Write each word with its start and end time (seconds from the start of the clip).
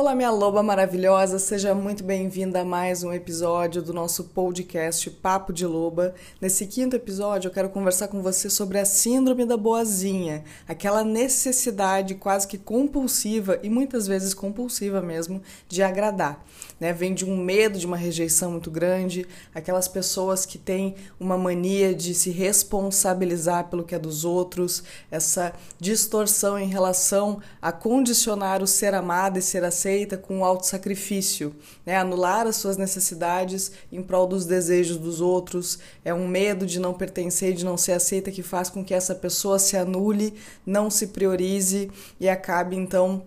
Olá, 0.00 0.14
minha 0.14 0.30
loba 0.30 0.62
maravilhosa, 0.62 1.38
seja 1.38 1.74
muito 1.74 2.02
bem-vinda 2.02 2.62
a 2.62 2.64
mais 2.64 3.02
um 3.02 3.12
episódio 3.12 3.82
do 3.82 3.92
nosso 3.92 4.24
podcast 4.24 5.10
Papo 5.10 5.52
de 5.52 5.66
Loba. 5.66 6.14
Nesse 6.40 6.66
quinto 6.66 6.96
episódio, 6.96 7.48
eu 7.48 7.52
quero 7.52 7.68
conversar 7.68 8.08
com 8.08 8.22
você 8.22 8.48
sobre 8.48 8.78
a 8.78 8.86
Síndrome 8.86 9.44
da 9.44 9.58
Boazinha, 9.58 10.42
aquela 10.66 11.04
necessidade 11.04 12.14
quase 12.14 12.48
que 12.48 12.56
compulsiva 12.56 13.60
e 13.62 13.68
muitas 13.68 14.06
vezes 14.06 14.32
compulsiva 14.32 15.02
mesmo 15.02 15.42
de 15.68 15.82
agradar. 15.82 16.42
Né? 16.80 16.92
Vem 16.94 17.12
de 17.12 17.26
um 17.26 17.36
medo 17.36 17.78
de 17.78 17.86
uma 17.86 17.96
rejeição 17.96 18.52
muito 18.52 18.70
grande, 18.70 19.26
aquelas 19.54 19.86
pessoas 19.86 20.46
que 20.46 20.56
têm 20.56 20.96
uma 21.20 21.36
mania 21.36 21.94
de 21.94 22.14
se 22.14 22.30
responsabilizar 22.30 23.68
pelo 23.68 23.84
que 23.84 23.94
é 23.94 23.98
dos 23.98 24.24
outros, 24.24 24.82
essa 25.10 25.52
distorção 25.78 26.58
em 26.58 26.68
relação 26.68 27.40
a 27.60 27.70
condicionar 27.70 28.62
o 28.62 28.66
ser 28.66 28.94
amado 28.94 29.38
e 29.38 29.42
ser 29.42 29.62
aceita 29.62 30.16
com 30.16 30.40
o 30.40 30.44
autossacrifício, 30.44 31.54
né? 31.84 31.96
anular 31.96 32.46
as 32.46 32.56
suas 32.56 32.78
necessidades 32.78 33.72
em 33.92 34.02
prol 34.02 34.26
dos 34.26 34.46
desejos 34.46 34.96
dos 34.96 35.20
outros. 35.20 35.78
É 36.02 36.14
um 36.14 36.26
medo 36.26 36.64
de 36.64 36.80
não 36.80 36.94
pertencer, 36.94 37.52
de 37.52 37.64
não 37.64 37.76
ser 37.76 37.92
aceita 37.92 38.30
que 38.30 38.42
faz 38.42 38.70
com 38.70 38.82
que 38.82 38.94
essa 38.94 39.14
pessoa 39.14 39.58
se 39.58 39.76
anule, 39.76 40.34
não 40.64 40.88
se 40.88 41.08
priorize 41.08 41.90
e 42.18 42.28
acabe 42.28 42.76
então 42.76 43.22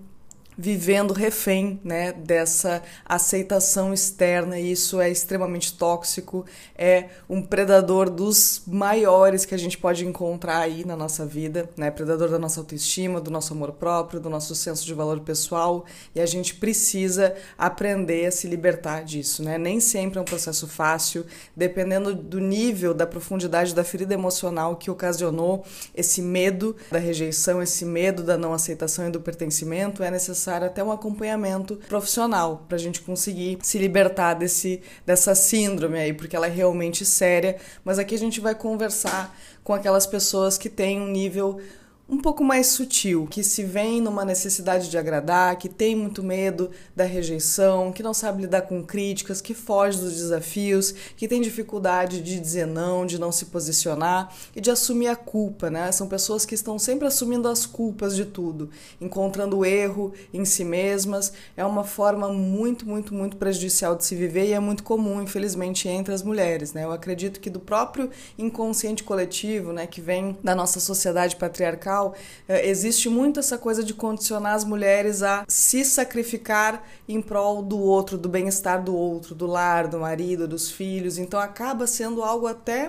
vivendo 0.57 1.13
refém 1.13 1.79
né, 1.83 2.11
dessa 2.13 2.81
aceitação 3.05 3.93
externa 3.93 4.59
e 4.59 4.71
isso 4.71 4.99
é 4.99 5.09
extremamente 5.09 5.73
tóxico, 5.73 6.45
é 6.75 7.09
um 7.29 7.41
predador 7.41 8.09
dos 8.09 8.63
maiores 8.67 9.45
que 9.45 9.55
a 9.55 9.57
gente 9.57 9.77
pode 9.77 10.05
encontrar 10.05 10.59
aí 10.59 10.85
na 10.85 10.95
nossa 10.95 11.25
vida, 11.25 11.69
né, 11.77 11.89
predador 11.89 12.29
da 12.29 12.39
nossa 12.39 12.59
autoestima, 12.59 13.19
do 13.19 13.31
nosso 13.31 13.53
amor 13.53 13.73
próprio, 13.73 14.19
do 14.19 14.29
nosso 14.29 14.55
senso 14.55 14.85
de 14.85 14.93
valor 14.93 15.19
pessoal 15.21 15.85
e 16.13 16.21
a 16.21 16.25
gente 16.25 16.55
precisa 16.55 17.35
aprender 17.57 18.25
a 18.25 18.31
se 18.31 18.47
libertar 18.47 19.03
disso, 19.03 19.43
né? 19.43 19.57
Nem 19.57 19.79
sempre 19.79 20.19
é 20.19 20.21
um 20.21 20.25
processo 20.25 20.67
fácil, 20.67 21.25
dependendo 21.55 22.13
do 22.15 22.39
nível, 22.39 22.93
da 22.93 23.07
profundidade 23.07 23.73
da 23.73 23.83
ferida 23.83 24.13
emocional 24.13 24.75
que 24.75 24.91
ocasionou 24.91 25.63
esse 25.95 26.21
medo 26.21 26.75
da 26.91 26.99
rejeição, 26.99 27.61
esse 27.61 27.85
medo 27.85 28.23
da 28.23 28.37
não 28.37 28.53
aceitação 28.53 29.07
e 29.07 29.11
do 29.11 29.19
pertencimento, 29.19 30.03
é 30.03 30.11
necessário 30.11 30.42
necessário 30.43 30.67
até 30.67 30.83
um 30.83 30.91
acompanhamento 30.91 31.77
profissional 31.87 32.65
para 32.67 32.75
a 32.75 32.79
gente 32.79 33.01
conseguir 33.01 33.59
se 33.61 33.77
libertar 33.77 34.33
desse, 34.33 34.81
dessa 35.05 35.33
síndrome 35.33 35.97
aí, 35.97 36.13
porque 36.13 36.35
ela 36.35 36.47
é 36.47 36.49
realmente 36.49 37.05
séria. 37.05 37.57
Mas 37.83 37.97
aqui 37.97 38.13
a 38.13 38.19
gente 38.19 38.41
vai 38.41 38.53
conversar 38.53 39.35
com 39.63 39.73
aquelas 39.73 40.05
pessoas 40.05 40.57
que 40.57 40.69
têm 40.69 40.99
um 40.99 41.07
nível 41.07 41.59
um 42.07 42.17
pouco 42.17 42.43
mais 42.43 42.67
sutil, 42.67 43.25
que 43.29 43.41
se 43.43 43.63
vem 43.63 44.01
numa 44.01 44.25
necessidade 44.25 44.89
de 44.89 44.97
agradar, 44.97 45.55
que 45.55 45.69
tem 45.69 45.95
muito 45.95 46.21
medo 46.21 46.69
da 46.93 47.05
rejeição, 47.05 47.93
que 47.93 48.03
não 48.03 48.13
sabe 48.13 48.41
lidar 48.41 48.63
com 48.63 48.83
críticas, 48.83 49.41
que 49.41 49.53
foge 49.53 49.99
dos 49.99 50.13
desafios, 50.13 50.93
que 51.15 51.29
tem 51.29 51.41
dificuldade 51.41 52.21
de 52.21 52.39
dizer 52.39 52.67
não, 52.67 53.05
de 53.05 53.17
não 53.17 53.31
se 53.31 53.45
posicionar 53.45 54.33
e 54.53 54.59
de 54.59 54.69
assumir 54.69 55.07
a 55.07 55.15
culpa, 55.15 55.69
né? 55.69 55.91
São 55.93 56.07
pessoas 56.07 56.45
que 56.45 56.55
estão 56.55 56.77
sempre 56.77 57.07
assumindo 57.07 57.47
as 57.47 57.65
culpas 57.65 58.15
de 58.15 58.25
tudo, 58.25 58.69
encontrando 58.99 59.65
erro 59.65 60.13
em 60.33 60.43
si 60.43 60.65
mesmas. 60.65 61.31
É 61.55 61.65
uma 61.65 61.85
forma 61.85 62.27
muito, 62.27 62.85
muito, 62.85 63.13
muito 63.13 63.37
prejudicial 63.37 63.95
de 63.95 64.03
se 64.03 64.13
viver 64.13 64.47
e 64.47 64.53
é 64.53 64.59
muito 64.59 64.83
comum, 64.83 65.21
infelizmente, 65.21 65.87
entre 65.87 66.13
as 66.13 66.21
mulheres, 66.21 66.73
né? 66.73 66.83
Eu 66.83 66.91
acredito 66.91 67.39
que 67.39 67.49
do 67.49 67.61
próprio 67.61 68.09
inconsciente 68.37 69.03
coletivo, 69.03 69.71
né, 69.71 69.87
que 69.87 70.01
vem 70.01 70.37
da 70.43 70.53
nossa 70.53 70.81
sociedade 70.81 71.37
patriarcal 71.37 71.92
patriarcal, 71.93 72.15
eh, 72.47 72.67
existe 72.67 73.07
muito 73.09 73.39
essa 73.39 73.57
coisa 73.57 73.83
de 73.83 73.93
condicionar 73.93 74.55
as 74.55 74.63
mulheres 74.63 75.21
a 75.21 75.45
se 75.47 75.85
sacrificar 75.85 76.83
em 77.07 77.21
prol 77.21 77.61
do 77.61 77.77
outro, 77.77 78.17
do 78.17 78.27
bem-estar 78.27 78.83
do 78.83 78.95
outro, 78.95 79.35
do 79.35 79.45
lar, 79.45 79.87
do 79.87 79.99
marido, 79.99 80.47
dos 80.47 80.71
filhos. 80.71 81.17
Então 81.17 81.39
acaba 81.39 81.85
sendo 81.85 82.23
algo 82.23 82.47
até 82.47 82.87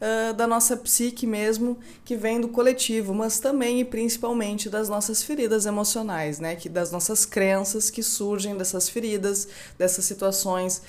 uh, 0.00 0.34
da 0.34 0.46
nossa 0.46 0.76
psique 0.76 1.26
mesmo, 1.26 1.78
que 2.04 2.16
vem 2.16 2.40
do 2.40 2.48
coletivo, 2.48 3.14
mas 3.14 3.38
também 3.38 3.80
e 3.80 3.84
principalmente 3.84 4.70
das 4.70 4.88
nossas 4.88 5.22
feridas 5.22 5.66
emocionais, 5.66 6.38
né? 6.40 6.56
Que 6.56 6.68
das 6.68 6.90
nossas 6.90 7.26
crenças 7.26 7.90
que 7.90 8.02
surgem 8.02 8.56
dessas 8.56 8.88
feridas, 8.88 9.48
dessas 9.78 10.04
situações 10.04 10.82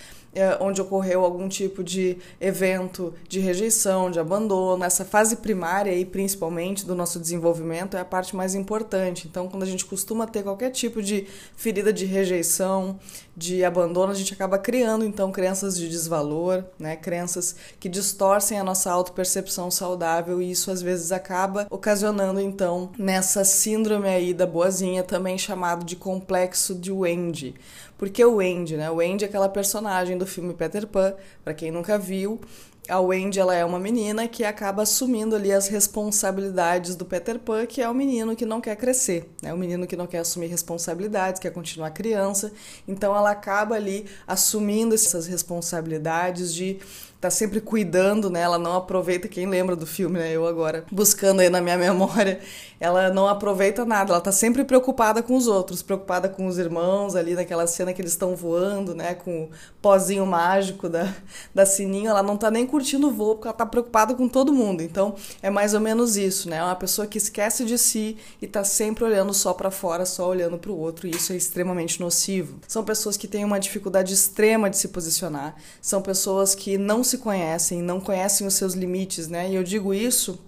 onde 0.60 0.82
ocorreu 0.82 1.24
algum 1.24 1.48
tipo 1.48 1.84
de 1.84 2.18
evento 2.40 3.14
de 3.28 3.40
rejeição, 3.40 4.12
de 4.12 4.20
abandono. 4.20 4.84
Essa 4.84 5.06
fase 5.06 5.38
primária, 5.38 5.92
aí, 5.92 6.06
principalmente, 6.06 6.86
do 6.86 6.96
nosso 6.96 7.20
desenvolvimento 7.20 7.98
é 7.98 8.00
a 8.00 8.06
parte 8.06 8.36
mais 8.36 8.56
importante. 8.56 9.28
Então, 9.28 9.48
quando 9.48 9.64
a 9.64 9.68
gente 9.68 9.86
costuma 9.86 10.28
ter 10.28 10.44
qualquer 10.44 10.72
tipo 10.72 11.02
de 11.02 11.28
ferida 11.56 11.92
de 11.92 12.06
rejeição, 12.06 13.00
de 13.38 13.64
abandono, 13.64 14.12
a 14.12 14.16
gente 14.16 14.34
acaba 14.34 14.58
criando, 14.58 15.06
então, 15.06 15.32
crenças 15.32 15.78
de 15.78 15.88
desvalor, 15.88 16.64
né? 16.80 16.96
crenças 16.96 17.56
que 17.80 17.88
distorcem 17.88 18.60
a 18.60 18.64
nossa 18.64 18.92
autopercepção 18.92 19.70
saudável 19.70 20.42
e 20.42 20.50
isso, 20.50 20.72
às 20.72 20.82
vezes, 20.82 21.12
acaba 21.12 21.68
ocasionando, 21.70 22.42
então, 22.42 22.90
nessa 22.98 23.46
síndrome 23.46 24.10
aí 24.10 24.34
da 24.34 24.48
boazinha, 24.48 25.04
também 25.04 25.38
chamado 25.38 25.86
de 25.86 25.96
complexo 25.96 26.74
de 26.74 26.92
Wendy. 26.92 27.54
Porque 27.96 28.26
o 28.26 28.38
Wendy, 28.38 28.76
né? 28.76 28.90
O 28.90 28.96
Wendy 28.96 29.26
é 29.26 29.28
aquela 29.28 29.50
personagem 29.50 30.18
do 30.18 30.26
filme 30.26 30.56
Peter 30.56 30.88
Pan, 30.88 31.14
para 31.44 31.54
quem 31.54 31.70
nunca 31.70 31.96
viu, 31.98 32.42
a 32.88 33.00
Wendy 33.00 33.40
ela 33.40 33.56
é 33.56 33.66
uma 33.66 33.80
menina 33.80 34.28
que 34.28 34.44
acaba 34.44 34.84
assumindo 34.84 35.36
ali 35.36 35.52
as 35.52 35.68
responsabilidades 35.68 36.96
do 36.96 37.06
Peter 37.06 37.40
Pan, 37.40 37.66
que 37.66 37.82
é 37.82 37.90
o 37.90 37.94
menino 37.94 38.36
que 38.36 38.46
não 38.46 38.62
quer 38.62 38.76
crescer, 38.76 39.30
né? 39.42 39.54
O 39.54 39.58
menino 39.58 39.86
que 39.86 39.96
não 39.96 40.08
quer 40.08 40.20
assumir 40.20 40.48
responsabilidades, 40.48 41.40
quer 41.40 41.52
continuar 41.52 41.92
criança. 41.92 42.52
Então 42.88 43.16
ela 43.16 43.32
acaba 43.32 43.76
ali 43.76 44.06
assumindo 44.26 44.96
essas 44.96 45.28
responsabilidades 45.28 46.54
de 46.54 46.80
tá 47.20 47.30
sempre 47.30 47.60
cuidando, 47.60 48.30
né? 48.30 48.42
Ela 48.42 48.60
não 48.60 48.76
aproveita, 48.76 49.28
quem 49.28 49.48
lembra 49.48 49.76
do 49.76 49.88
filme, 49.88 50.20
né? 50.20 50.32
Eu 50.32 50.46
agora 50.46 50.86
buscando 50.92 51.40
aí 51.40 51.50
na 51.50 51.60
minha 51.60 51.78
memória, 51.78 52.40
ela 52.80 53.10
não 53.10 53.28
aproveita 53.28 53.84
nada, 53.86 54.14
ela 54.14 54.22
tá 54.22 54.32
sempre 54.32 54.64
preocupada 54.64 55.24
com 55.24 55.36
os 55.36 55.48
outros, 55.48 55.82
preocupada 55.82 56.30
com 56.30 56.46
os 56.46 56.58
irmãos 56.58 57.16
ali 57.16 57.34
naquela 57.34 57.66
cena 57.66 57.92
que 57.92 58.02
eles 58.02 58.12
estão 58.12 58.36
voando, 58.36 58.94
né? 58.94 59.16
Com 59.16 59.46
o 59.46 59.50
pozinho 59.82 60.26
mágico 60.26 60.88
da, 60.88 61.12
da 61.54 61.66
Sininho, 61.66 62.10
ela 62.10 62.22
não 62.22 62.38
tá 62.38 62.52
nem 62.52 62.68
curtindo 62.68 63.08
o 63.08 63.12
voo 63.12 63.36
porque 63.36 63.48
ela 63.48 63.58
tá 63.58 63.66
preocupada 63.66 64.14
com 64.14 64.28
todo 64.28 64.54
mundo. 64.54 64.82
Então 64.82 65.16
é 65.42 65.50
mais 65.50 65.74
ou 65.74 65.80
menos 65.80 66.18
isso, 66.18 66.50
né? 66.50 66.58
É 66.58 66.64
uma 66.64 66.76
pessoa 66.76 67.08
que 67.08 67.18
esquece 67.18 67.66
de 67.66 67.78
si 67.78 68.18
e 68.42 68.46
tá 68.46 68.64
sempre 68.64 69.04
olhando 69.04 69.34
só 69.34 69.54
para 69.54 69.72
fora, 69.72 70.06
só 70.06 70.30
olhando 70.30 70.58
para 70.58 70.72
o 70.72 70.78
outro, 70.78 71.08
e 71.08 71.12
isso 71.12 71.34
é 71.34 71.36
extremamente 71.36 72.00
nocivo. 72.00 72.60
São 72.68 72.84
pessoas 72.84 73.18
que 73.18 73.28
têm 73.28 73.44
uma 73.44 73.60
dificuldade 73.60 74.14
extrema 74.14 74.70
de 74.70 74.78
se 74.78 74.90
posicionar, 74.90 75.56
são 75.82 76.02
pessoas 76.02 76.54
que 76.54 76.78
não 76.78 77.04
se 77.08 77.18
conhecem, 77.18 77.82
não 77.82 78.00
conhecem 78.00 78.46
os 78.46 78.54
seus 78.54 78.74
limites, 78.74 79.28
né? 79.28 79.50
E 79.50 79.56
eu 79.56 79.64
digo 79.64 79.94
isso 79.94 80.40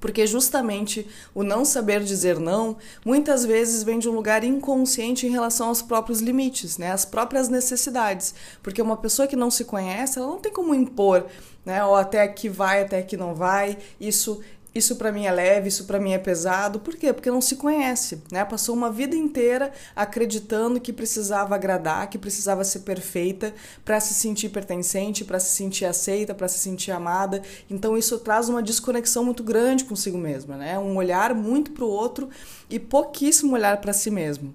porque 0.00 0.26
justamente 0.26 1.06
o 1.34 1.42
não 1.42 1.64
saber 1.64 2.02
dizer 2.02 2.38
não 2.38 2.76
muitas 3.04 3.44
vezes 3.44 3.82
vem 3.82 3.98
de 3.98 4.08
um 4.08 4.12
lugar 4.12 4.44
inconsciente 4.44 5.26
em 5.26 5.30
relação 5.30 5.68
aos 5.68 5.82
próprios 5.82 6.20
limites, 6.20 6.78
né? 6.78 6.92
As 6.92 7.04
próprias 7.04 7.48
necessidades. 7.48 8.34
Porque 8.62 8.80
uma 8.80 8.96
pessoa 8.96 9.28
que 9.28 9.36
não 9.36 9.50
se 9.50 9.64
conhece, 9.64 10.18
ela 10.18 10.28
não 10.28 10.38
tem 10.38 10.52
como 10.52 10.74
impor, 10.74 11.26
né? 11.64 11.84
Ou 11.84 11.96
até 11.96 12.26
que 12.28 12.48
vai, 12.48 12.82
até 12.82 13.02
que 13.02 13.16
não 13.16 13.34
vai. 13.34 13.76
Isso 14.00 14.40
isso 14.74 14.96
para 14.96 15.10
mim 15.10 15.24
é 15.24 15.32
leve, 15.32 15.68
isso 15.68 15.84
para 15.84 15.98
mim 15.98 16.12
é 16.12 16.18
pesado. 16.18 16.78
Por 16.78 16.94
quê? 16.96 17.12
Porque 17.12 17.30
não 17.30 17.40
se 17.40 17.56
conhece, 17.56 18.22
né? 18.30 18.44
Passou 18.44 18.74
uma 18.74 18.90
vida 18.90 19.16
inteira 19.16 19.72
acreditando 19.96 20.80
que 20.80 20.92
precisava 20.92 21.54
agradar, 21.54 22.08
que 22.08 22.18
precisava 22.18 22.62
ser 22.64 22.80
perfeita 22.80 23.54
para 23.84 23.98
se 23.98 24.14
sentir 24.14 24.50
pertencente, 24.50 25.24
para 25.24 25.40
se 25.40 25.54
sentir 25.54 25.84
aceita, 25.84 26.34
para 26.34 26.48
se 26.48 26.58
sentir 26.58 26.90
amada. 26.90 27.42
Então 27.68 27.96
isso 27.96 28.18
traz 28.18 28.48
uma 28.48 28.62
desconexão 28.62 29.24
muito 29.24 29.42
grande 29.42 29.84
consigo 29.84 30.18
mesma, 30.18 30.56
né? 30.56 30.78
Um 30.78 30.96
olhar 30.96 31.34
muito 31.34 31.72
para 31.72 31.84
o 31.84 31.88
outro 31.88 32.28
e 32.70 32.78
pouquíssimo 32.78 33.54
olhar 33.54 33.80
para 33.80 33.92
si 33.92 34.10
mesmo. 34.10 34.54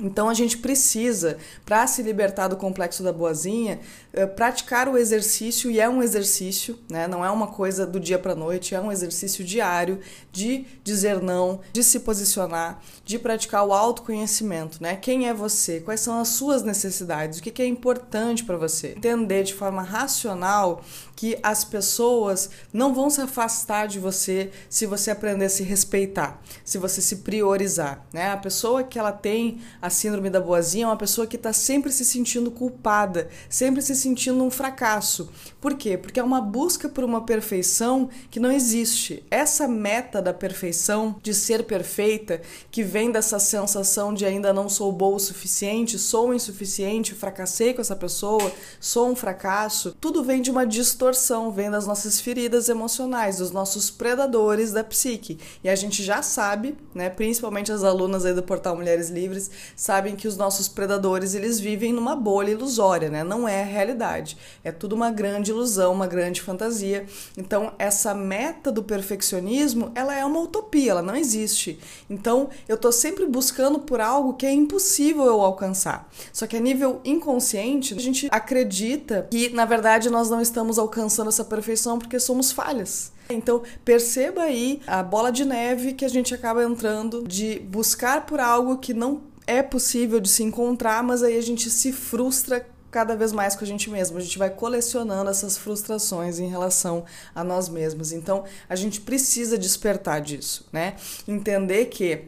Então 0.00 0.28
a 0.28 0.34
gente 0.34 0.58
precisa, 0.58 1.36
para 1.64 1.86
se 1.86 2.02
libertar 2.02 2.48
do 2.48 2.56
complexo 2.56 3.02
da 3.02 3.12
boazinha, 3.12 3.80
eh, 4.12 4.26
praticar 4.26 4.88
o 4.88 4.96
exercício, 4.96 5.70
e 5.70 5.78
é 5.78 5.88
um 5.88 6.02
exercício, 6.02 6.78
né? 6.88 7.06
não 7.06 7.24
é 7.24 7.30
uma 7.30 7.48
coisa 7.48 7.86
do 7.86 8.00
dia 8.00 8.18
para 8.18 8.34
noite, 8.34 8.74
é 8.74 8.80
um 8.80 8.90
exercício 8.90 9.44
diário 9.44 10.00
de 10.32 10.64
dizer 10.82 11.20
não, 11.20 11.60
de 11.72 11.84
se 11.84 12.00
posicionar, 12.00 12.80
de 13.04 13.18
praticar 13.18 13.64
o 13.66 13.72
autoconhecimento. 13.72 14.82
Né? 14.82 14.96
Quem 14.96 15.28
é 15.28 15.34
você? 15.34 15.80
Quais 15.80 16.00
são 16.00 16.18
as 16.18 16.28
suas 16.28 16.62
necessidades? 16.62 17.38
O 17.38 17.42
que 17.42 17.62
é 17.62 17.66
importante 17.66 18.44
para 18.44 18.56
você? 18.56 18.94
Entender 18.96 19.42
de 19.42 19.54
forma 19.54 19.82
racional 19.82 20.82
que 21.20 21.38
as 21.42 21.64
pessoas 21.64 22.48
não 22.72 22.94
vão 22.94 23.10
se 23.10 23.20
afastar 23.20 23.86
de 23.86 23.98
você 23.98 24.50
se 24.70 24.86
você 24.86 25.10
aprender 25.10 25.44
a 25.44 25.50
se 25.50 25.62
respeitar, 25.62 26.40
se 26.64 26.78
você 26.78 27.02
se 27.02 27.16
priorizar. 27.16 28.06
Né? 28.10 28.30
A 28.30 28.38
pessoa 28.38 28.82
que 28.82 28.98
ela 28.98 29.12
tem 29.12 29.60
a 29.82 29.90
síndrome 29.90 30.30
da 30.30 30.40
boazinha 30.40 30.84
é 30.84 30.88
uma 30.88 30.96
pessoa 30.96 31.26
que 31.26 31.36
está 31.36 31.52
sempre 31.52 31.92
se 31.92 32.06
sentindo 32.06 32.50
culpada, 32.50 33.28
sempre 33.50 33.82
se 33.82 33.94
sentindo 33.94 34.42
um 34.42 34.50
fracasso. 34.50 35.28
Por 35.60 35.74
quê? 35.74 35.98
Porque 35.98 36.18
é 36.18 36.24
uma 36.24 36.40
busca 36.40 36.88
por 36.88 37.04
uma 37.04 37.20
perfeição 37.20 38.08
que 38.30 38.40
não 38.40 38.50
existe. 38.50 39.22
Essa 39.30 39.68
meta 39.68 40.22
da 40.22 40.32
perfeição, 40.32 41.16
de 41.22 41.34
ser 41.34 41.64
perfeita, 41.64 42.40
que 42.70 42.82
vem 42.82 43.12
dessa 43.12 43.38
sensação 43.38 44.14
de 44.14 44.24
ainda 44.24 44.54
não 44.54 44.70
sou 44.70 44.90
boa 44.90 45.16
o 45.16 45.20
suficiente, 45.20 45.98
sou 45.98 46.32
insuficiente, 46.32 47.14
fracassei 47.14 47.74
com 47.74 47.82
essa 47.82 47.94
pessoa, 47.94 48.50
sou 48.80 49.10
um 49.10 49.14
fracasso, 49.14 49.94
tudo 50.00 50.24
vem 50.24 50.40
de 50.40 50.50
uma 50.50 50.64
distorção, 50.64 51.09
vem 51.52 51.70
das 51.70 51.86
nossas 51.86 52.20
feridas 52.20 52.68
emocionais, 52.68 53.38
dos 53.38 53.50
nossos 53.50 53.90
predadores 53.90 54.72
da 54.72 54.84
psique. 54.84 55.38
E 55.62 55.68
a 55.68 55.74
gente 55.74 56.02
já 56.02 56.22
sabe, 56.22 56.76
né, 56.94 57.10
principalmente 57.10 57.72
as 57.72 57.82
alunas 57.82 58.24
aí 58.24 58.32
do 58.32 58.42
portal 58.42 58.76
Mulheres 58.76 59.10
Livres, 59.10 59.50
sabem 59.74 60.16
que 60.16 60.28
os 60.28 60.36
nossos 60.36 60.68
predadores, 60.68 61.34
eles 61.34 61.58
vivem 61.58 61.92
numa 61.92 62.14
bolha 62.14 62.50
ilusória, 62.50 63.10
né? 63.10 63.24
Não 63.24 63.48
é 63.48 63.62
a 63.62 63.66
realidade. 63.66 64.38
É 64.62 64.70
tudo 64.70 64.94
uma 64.94 65.10
grande 65.10 65.50
ilusão, 65.50 65.92
uma 65.92 66.06
grande 66.06 66.40
fantasia. 66.40 67.06
Então, 67.36 67.72
essa 67.78 68.14
meta 68.14 68.70
do 68.70 68.82
perfeccionismo, 68.82 69.90
ela 69.94 70.14
é 70.14 70.24
uma 70.24 70.40
utopia, 70.40 70.92
ela 70.92 71.02
não 71.02 71.16
existe. 71.16 71.78
Então, 72.08 72.48
eu 72.68 72.76
tô 72.76 72.92
sempre 72.92 73.26
buscando 73.26 73.80
por 73.80 74.00
algo 74.00 74.34
que 74.34 74.46
é 74.46 74.52
impossível 74.52 75.24
eu 75.24 75.40
alcançar. 75.40 76.08
Só 76.32 76.46
que 76.46 76.56
a 76.56 76.60
nível 76.60 77.00
inconsciente, 77.04 77.94
a 77.94 78.00
gente 78.00 78.28
acredita 78.30 79.26
que, 79.30 79.48
na 79.50 79.64
verdade, 79.64 80.08
nós 80.08 80.30
não 80.30 80.40
estamos 80.40 80.78
alcançando 80.78 80.99
essa 81.06 81.44
perfeição 81.44 81.98
porque 81.98 82.18
somos 82.18 82.52
falhas. 82.52 83.12
Então, 83.28 83.62
perceba 83.84 84.42
aí 84.42 84.80
a 84.86 85.02
bola 85.02 85.30
de 85.30 85.44
neve 85.44 85.92
que 85.92 86.04
a 86.04 86.08
gente 86.08 86.34
acaba 86.34 86.64
entrando 86.64 87.26
de 87.26 87.60
buscar 87.60 88.26
por 88.26 88.40
algo 88.40 88.78
que 88.78 88.92
não 88.92 89.22
é 89.46 89.62
possível 89.62 90.20
de 90.20 90.28
se 90.28 90.42
encontrar, 90.42 91.02
mas 91.02 91.22
aí 91.22 91.36
a 91.36 91.42
gente 91.42 91.70
se 91.70 91.92
frustra 91.92 92.66
cada 92.90 93.14
vez 93.14 93.32
mais 93.32 93.54
com 93.54 93.64
a 93.64 93.66
gente 93.66 93.88
mesmo. 93.88 94.18
A 94.18 94.20
gente 94.20 94.38
vai 94.38 94.50
colecionando 94.50 95.30
essas 95.30 95.56
frustrações 95.56 96.38
em 96.38 96.48
relação 96.48 97.04
a 97.34 97.44
nós 97.44 97.68
mesmos. 97.68 98.12
Então, 98.12 98.44
a 98.68 98.74
gente 98.74 99.00
precisa 99.00 99.56
despertar 99.56 100.20
disso, 100.20 100.66
né? 100.72 100.96
Entender 101.26 101.86
que 101.86 102.24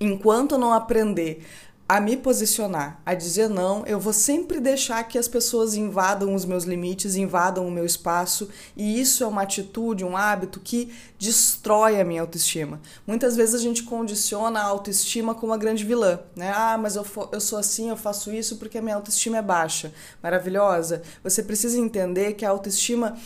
enquanto 0.00 0.56
não 0.56 0.72
aprender 0.72 1.44
a 1.88 2.00
me 2.00 2.18
posicionar, 2.18 3.00
a 3.06 3.14
dizer 3.14 3.48
não, 3.48 3.82
eu 3.86 3.98
vou 3.98 4.12
sempre 4.12 4.60
deixar 4.60 5.02
que 5.04 5.16
as 5.16 5.26
pessoas 5.26 5.74
invadam 5.74 6.34
os 6.34 6.44
meus 6.44 6.64
limites, 6.64 7.16
invadam 7.16 7.66
o 7.66 7.70
meu 7.70 7.86
espaço, 7.86 8.50
e 8.76 9.00
isso 9.00 9.24
é 9.24 9.26
uma 9.26 9.40
atitude, 9.40 10.04
um 10.04 10.14
hábito 10.14 10.60
que 10.60 10.92
destrói 11.18 11.98
a 11.98 12.04
minha 12.04 12.20
autoestima. 12.20 12.78
Muitas 13.06 13.36
vezes 13.36 13.54
a 13.54 13.58
gente 13.58 13.84
condiciona 13.84 14.60
a 14.60 14.64
autoestima 14.64 15.34
como 15.34 15.50
uma 15.50 15.56
grande 15.56 15.82
vilã, 15.82 16.20
né? 16.36 16.52
Ah, 16.54 16.76
mas 16.76 16.94
eu, 16.94 17.06
eu 17.32 17.40
sou 17.40 17.58
assim, 17.58 17.88
eu 17.88 17.96
faço 17.96 18.30
isso 18.30 18.58
porque 18.58 18.76
a 18.76 18.82
minha 18.82 18.96
autoestima 18.96 19.38
é 19.38 19.42
baixa. 19.42 19.90
Maravilhosa. 20.22 21.00
Você 21.24 21.42
precisa 21.42 21.78
entender 21.78 22.34
que 22.34 22.44
a 22.44 22.50
autoestima 22.50 23.16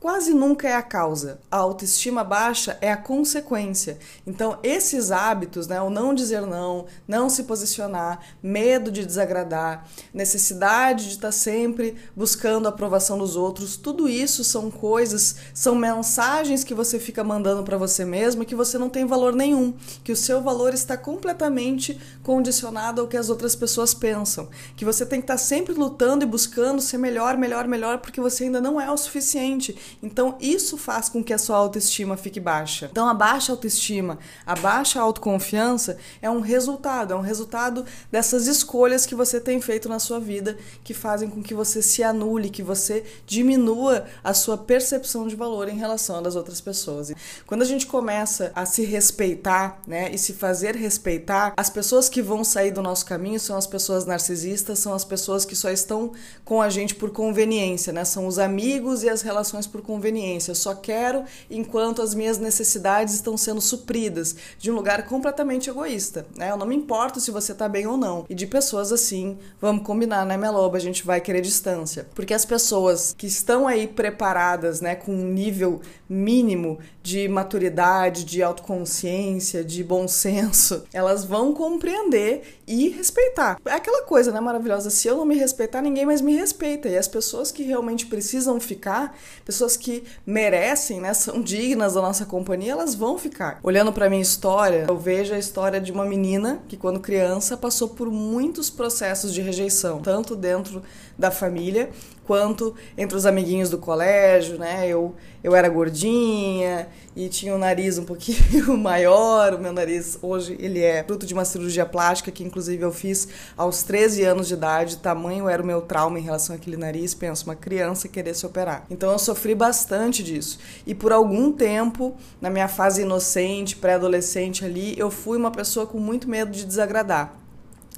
quase 0.00 0.34
nunca 0.34 0.68
é 0.68 0.74
a 0.74 0.82
causa. 0.82 1.40
A 1.50 1.56
autoestima 1.56 2.22
baixa 2.22 2.78
é 2.80 2.90
a 2.90 2.96
consequência. 2.96 3.98
Então, 4.26 4.58
esses 4.62 5.10
hábitos, 5.10 5.66
né, 5.66 5.80
o 5.80 5.90
não 5.90 6.14
dizer 6.14 6.42
não, 6.42 6.86
não 7.06 7.28
se 7.28 7.44
posicionar, 7.44 8.20
medo 8.42 8.90
de 8.90 9.04
desagradar, 9.04 9.86
necessidade 10.12 11.04
de 11.04 11.10
estar 11.12 11.32
sempre 11.32 11.96
buscando 12.14 12.66
a 12.66 12.68
aprovação 12.68 13.18
dos 13.18 13.36
outros, 13.36 13.76
tudo 13.76 14.08
isso 14.08 14.44
são 14.44 14.70
coisas, 14.70 15.36
são 15.52 15.74
mensagens 15.74 16.62
que 16.62 16.74
você 16.74 16.98
fica 16.98 17.24
mandando 17.24 17.62
para 17.62 17.76
você 17.76 18.04
mesmo 18.04 18.44
que 18.44 18.54
você 18.54 18.78
não 18.78 18.88
tem 18.88 19.04
valor 19.04 19.34
nenhum, 19.34 19.74
que 20.04 20.12
o 20.12 20.16
seu 20.16 20.42
valor 20.42 20.72
está 20.72 20.96
completamente 20.96 21.98
condicionado 22.22 23.00
ao 23.00 23.08
que 23.08 23.16
as 23.16 23.28
outras 23.28 23.54
pessoas 23.54 23.92
pensam, 23.92 24.48
que 24.76 24.84
você 24.84 25.04
tem 25.04 25.20
que 25.20 25.24
estar 25.24 25.38
sempre 25.38 25.74
lutando 25.74 26.24
e 26.24 26.26
buscando 26.26 26.80
ser 26.80 26.98
melhor, 26.98 27.36
melhor, 27.36 27.66
melhor, 27.66 27.98
porque 27.98 28.20
você 28.20 28.44
ainda 28.44 28.60
não 28.60 28.80
é 28.80 28.90
o 28.90 28.96
suficiente 28.96 29.76
então, 30.02 30.36
isso 30.40 30.76
faz 30.76 31.08
com 31.08 31.22
que 31.22 31.32
a 31.32 31.38
sua 31.38 31.56
autoestima 31.56 32.16
fique 32.16 32.40
baixa. 32.40 32.88
Então, 32.90 33.08
a 33.08 33.14
baixa 33.14 33.52
autoestima, 33.52 34.18
a 34.44 34.54
baixa 34.54 35.00
autoconfiança 35.00 35.96
é 36.20 36.30
um 36.30 36.40
resultado, 36.40 37.12
é 37.12 37.16
um 37.16 37.20
resultado 37.20 37.84
dessas 38.10 38.46
escolhas 38.46 39.06
que 39.06 39.14
você 39.14 39.40
tem 39.40 39.60
feito 39.60 39.88
na 39.88 39.98
sua 39.98 40.20
vida 40.20 40.56
que 40.84 40.94
fazem 40.94 41.28
com 41.28 41.42
que 41.42 41.54
você 41.54 41.82
se 41.82 42.02
anule, 42.02 42.50
que 42.50 42.62
você 42.62 43.04
diminua 43.26 44.06
a 44.22 44.34
sua 44.34 44.56
percepção 44.56 45.26
de 45.26 45.36
valor 45.36 45.68
em 45.68 45.76
relação 45.76 46.24
às 46.24 46.36
outras 46.36 46.60
pessoas. 46.60 47.12
Quando 47.46 47.62
a 47.62 47.66
gente 47.66 47.86
começa 47.86 48.52
a 48.54 48.66
se 48.66 48.84
respeitar, 48.84 49.80
né, 49.86 50.10
e 50.12 50.18
se 50.18 50.32
fazer 50.32 50.74
respeitar, 50.76 51.52
as 51.56 51.70
pessoas 51.70 52.08
que 52.08 52.22
vão 52.22 52.44
sair 52.44 52.70
do 52.70 52.82
nosso 52.82 53.04
caminho 53.06 53.38
são 53.40 53.56
as 53.56 53.66
pessoas 53.66 54.04
narcisistas, 54.04 54.78
são 54.78 54.94
as 54.94 55.04
pessoas 55.04 55.44
que 55.44 55.56
só 55.56 55.70
estão 55.70 56.12
com 56.44 56.60
a 56.60 56.68
gente 56.68 56.94
por 56.94 57.10
conveniência, 57.10 57.92
né? 57.92 58.04
São 58.04 58.26
os 58.26 58.38
amigos 58.38 59.02
e 59.02 59.08
as 59.08 59.22
relações 59.22 59.66
por 59.66 59.75
por 59.76 59.82
conveniência. 59.82 60.50
Eu 60.50 60.54
só 60.54 60.74
quero 60.74 61.24
enquanto 61.50 62.00
as 62.00 62.14
minhas 62.14 62.38
necessidades 62.38 63.14
estão 63.14 63.36
sendo 63.36 63.60
supridas, 63.60 64.34
de 64.58 64.70
um 64.70 64.74
lugar 64.74 65.06
completamente 65.06 65.68
egoísta. 65.68 66.26
Né? 66.36 66.50
Eu 66.50 66.56
não 66.56 66.66
me 66.66 66.74
importo 66.74 67.20
se 67.20 67.30
você 67.30 67.52
está 67.52 67.68
bem 67.68 67.86
ou 67.86 67.96
não. 67.96 68.24
E 68.28 68.34
de 68.34 68.46
pessoas 68.46 68.92
assim, 68.92 69.38
vamos 69.60 69.84
combinar, 69.84 70.24
né, 70.24 70.36
minha 70.36 70.50
loba? 70.50 70.76
A 70.76 70.80
gente 70.80 71.04
vai 71.04 71.20
querer 71.20 71.40
distância. 71.40 72.08
Porque 72.14 72.32
as 72.32 72.44
pessoas 72.44 73.14
que 73.16 73.26
estão 73.26 73.68
aí 73.68 73.86
preparadas, 73.86 74.80
né, 74.80 74.94
com 74.94 75.12
um 75.12 75.24
nível 75.24 75.80
mínimo 76.08 76.78
de 77.02 77.28
maturidade, 77.28 78.24
de 78.24 78.42
autoconsciência, 78.42 79.64
de 79.64 79.82
bom 79.84 80.08
senso, 80.08 80.84
elas 80.92 81.24
vão 81.24 81.52
compreender 81.52 82.60
e 82.66 82.88
respeitar. 82.88 83.58
É 83.64 83.72
aquela 83.72 84.04
coisa, 84.04 84.32
né, 84.32 84.40
maravilhosa. 84.40 84.90
Se 84.90 85.06
eu 85.08 85.16
não 85.16 85.24
me 85.24 85.36
respeitar, 85.36 85.82
ninguém 85.82 86.06
mais 86.06 86.20
me 86.20 86.34
respeita. 86.34 86.88
E 86.88 86.96
as 86.96 87.08
pessoas 87.08 87.52
que 87.52 87.62
realmente 87.62 88.06
precisam 88.06 88.58
ficar, 88.60 89.16
pessoas 89.44 89.65
pessoas 89.66 89.76
que 89.76 90.04
merecem, 90.24 91.00
né, 91.00 91.12
são 91.12 91.42
dignas 91.42 91.94
da 91.94 92.00
nossa 92.00 92.24
companhia, 92.24 92.72
elas 92.72 92.94
vão 92.94 93.18
ficar. 93.18 93.58
Olhando 93.62 93.92
para 93.92 94.08
minha 94.08 94.22
história, 94.22 94.86
eu 94.88 94.96
vejo 94.96 95.34
a 95.34 95.38
história 95.38 95.80
de 95.80 95.90
uma 95.90 96.04
menina 96.04 96.60
que 96.68 96.76
quando 96.76 97.00
criança 97.00 97.56
passou 97.56 97.88
por 97.88 98.10
muitos 98.10 98.70
processos 98.70 99.34
de 99.34 99.40
rejeição, 99.40 100.00
tanto 100.00 100.36
dentro 100.36 100.82
da 101.18 101.30
família 101.30 101.90
quanto 102.26 102.74
entre 102.98 103.16
os 103.16 103.24
amiguinhos 103.24 103.70
do 103.70 103.78
colégio, 103.78 104.58
né? 104.58 104.88
Eu, 104.88 105.14
eu 105.42 105.54
era 105.54 105.68
gordinha 105.68 106.88
e 107.14 107.28
tinha 107.28 107.52
o 107.52 107.56
um 107.56 107.58
nariz 107.58 107.98
um 107.98 108.04
pouquinho 108.04 108.76
maior. 108.78 109.54
O 109.54 109.58
meu 109.58 109.72
nariz 109.72 110.18
hoje 110.20 110.56
ele 110.58 110.82
é 110.82 111.04
fruto 111.04 111.24
de 111.24 111.32
uma 111.32 111.44
cirurgia 111.44 111.86
plástica 111.86 112.30
que 112.30 112.42
inclusive 112.42 112.82
eu 112.82 112.92
fiz 112.92 113.28
aos 113.56 113.82
13 113.84 114.24
anos 114.24 114.48
de 114.48 114.54
idade. 114.54 114.98
Tamanho 114.98 115.48
era 115.48 115.62
o 115.62 115.66
meu 115.66 115.80
trauma 115.80 116.18
em 116.18 116.22
relação 116.22 116.56
àquele 116.56 116.76
nariz. 116.76 117.14
Penso, 117.14 117.44
uma 117.44 117.54
criança 117.54 118.08
querer 118.08 118.34
se 118.34 118.44
operar. 118.44 118.84
Então 118.90 119.12
eu 119.12 119.18
sofri 119.18 119.54
bastante 119.54 120.22
disso. 120.22 120.58
E 120.86 120.94
por 120.94 121.12
algum 121.12 121.52
tempo, 121.52 122.16
na 122.40 122.50
minha 122.50 122.68
fase 122.68 123.02
inocente, 123.02 123.76
pré-adolescente 123.76 124.64
ali, 124.64 124.98
eu 124.98 125.10
fui 125.10 125.38
uma 125.38 125.50
pessoa 125.50 125.86
com 125.86 125.98
muito 125.98 126.28
medo 126.28 126.50
de 126.50 126.64
desagradar. 126.64 127.46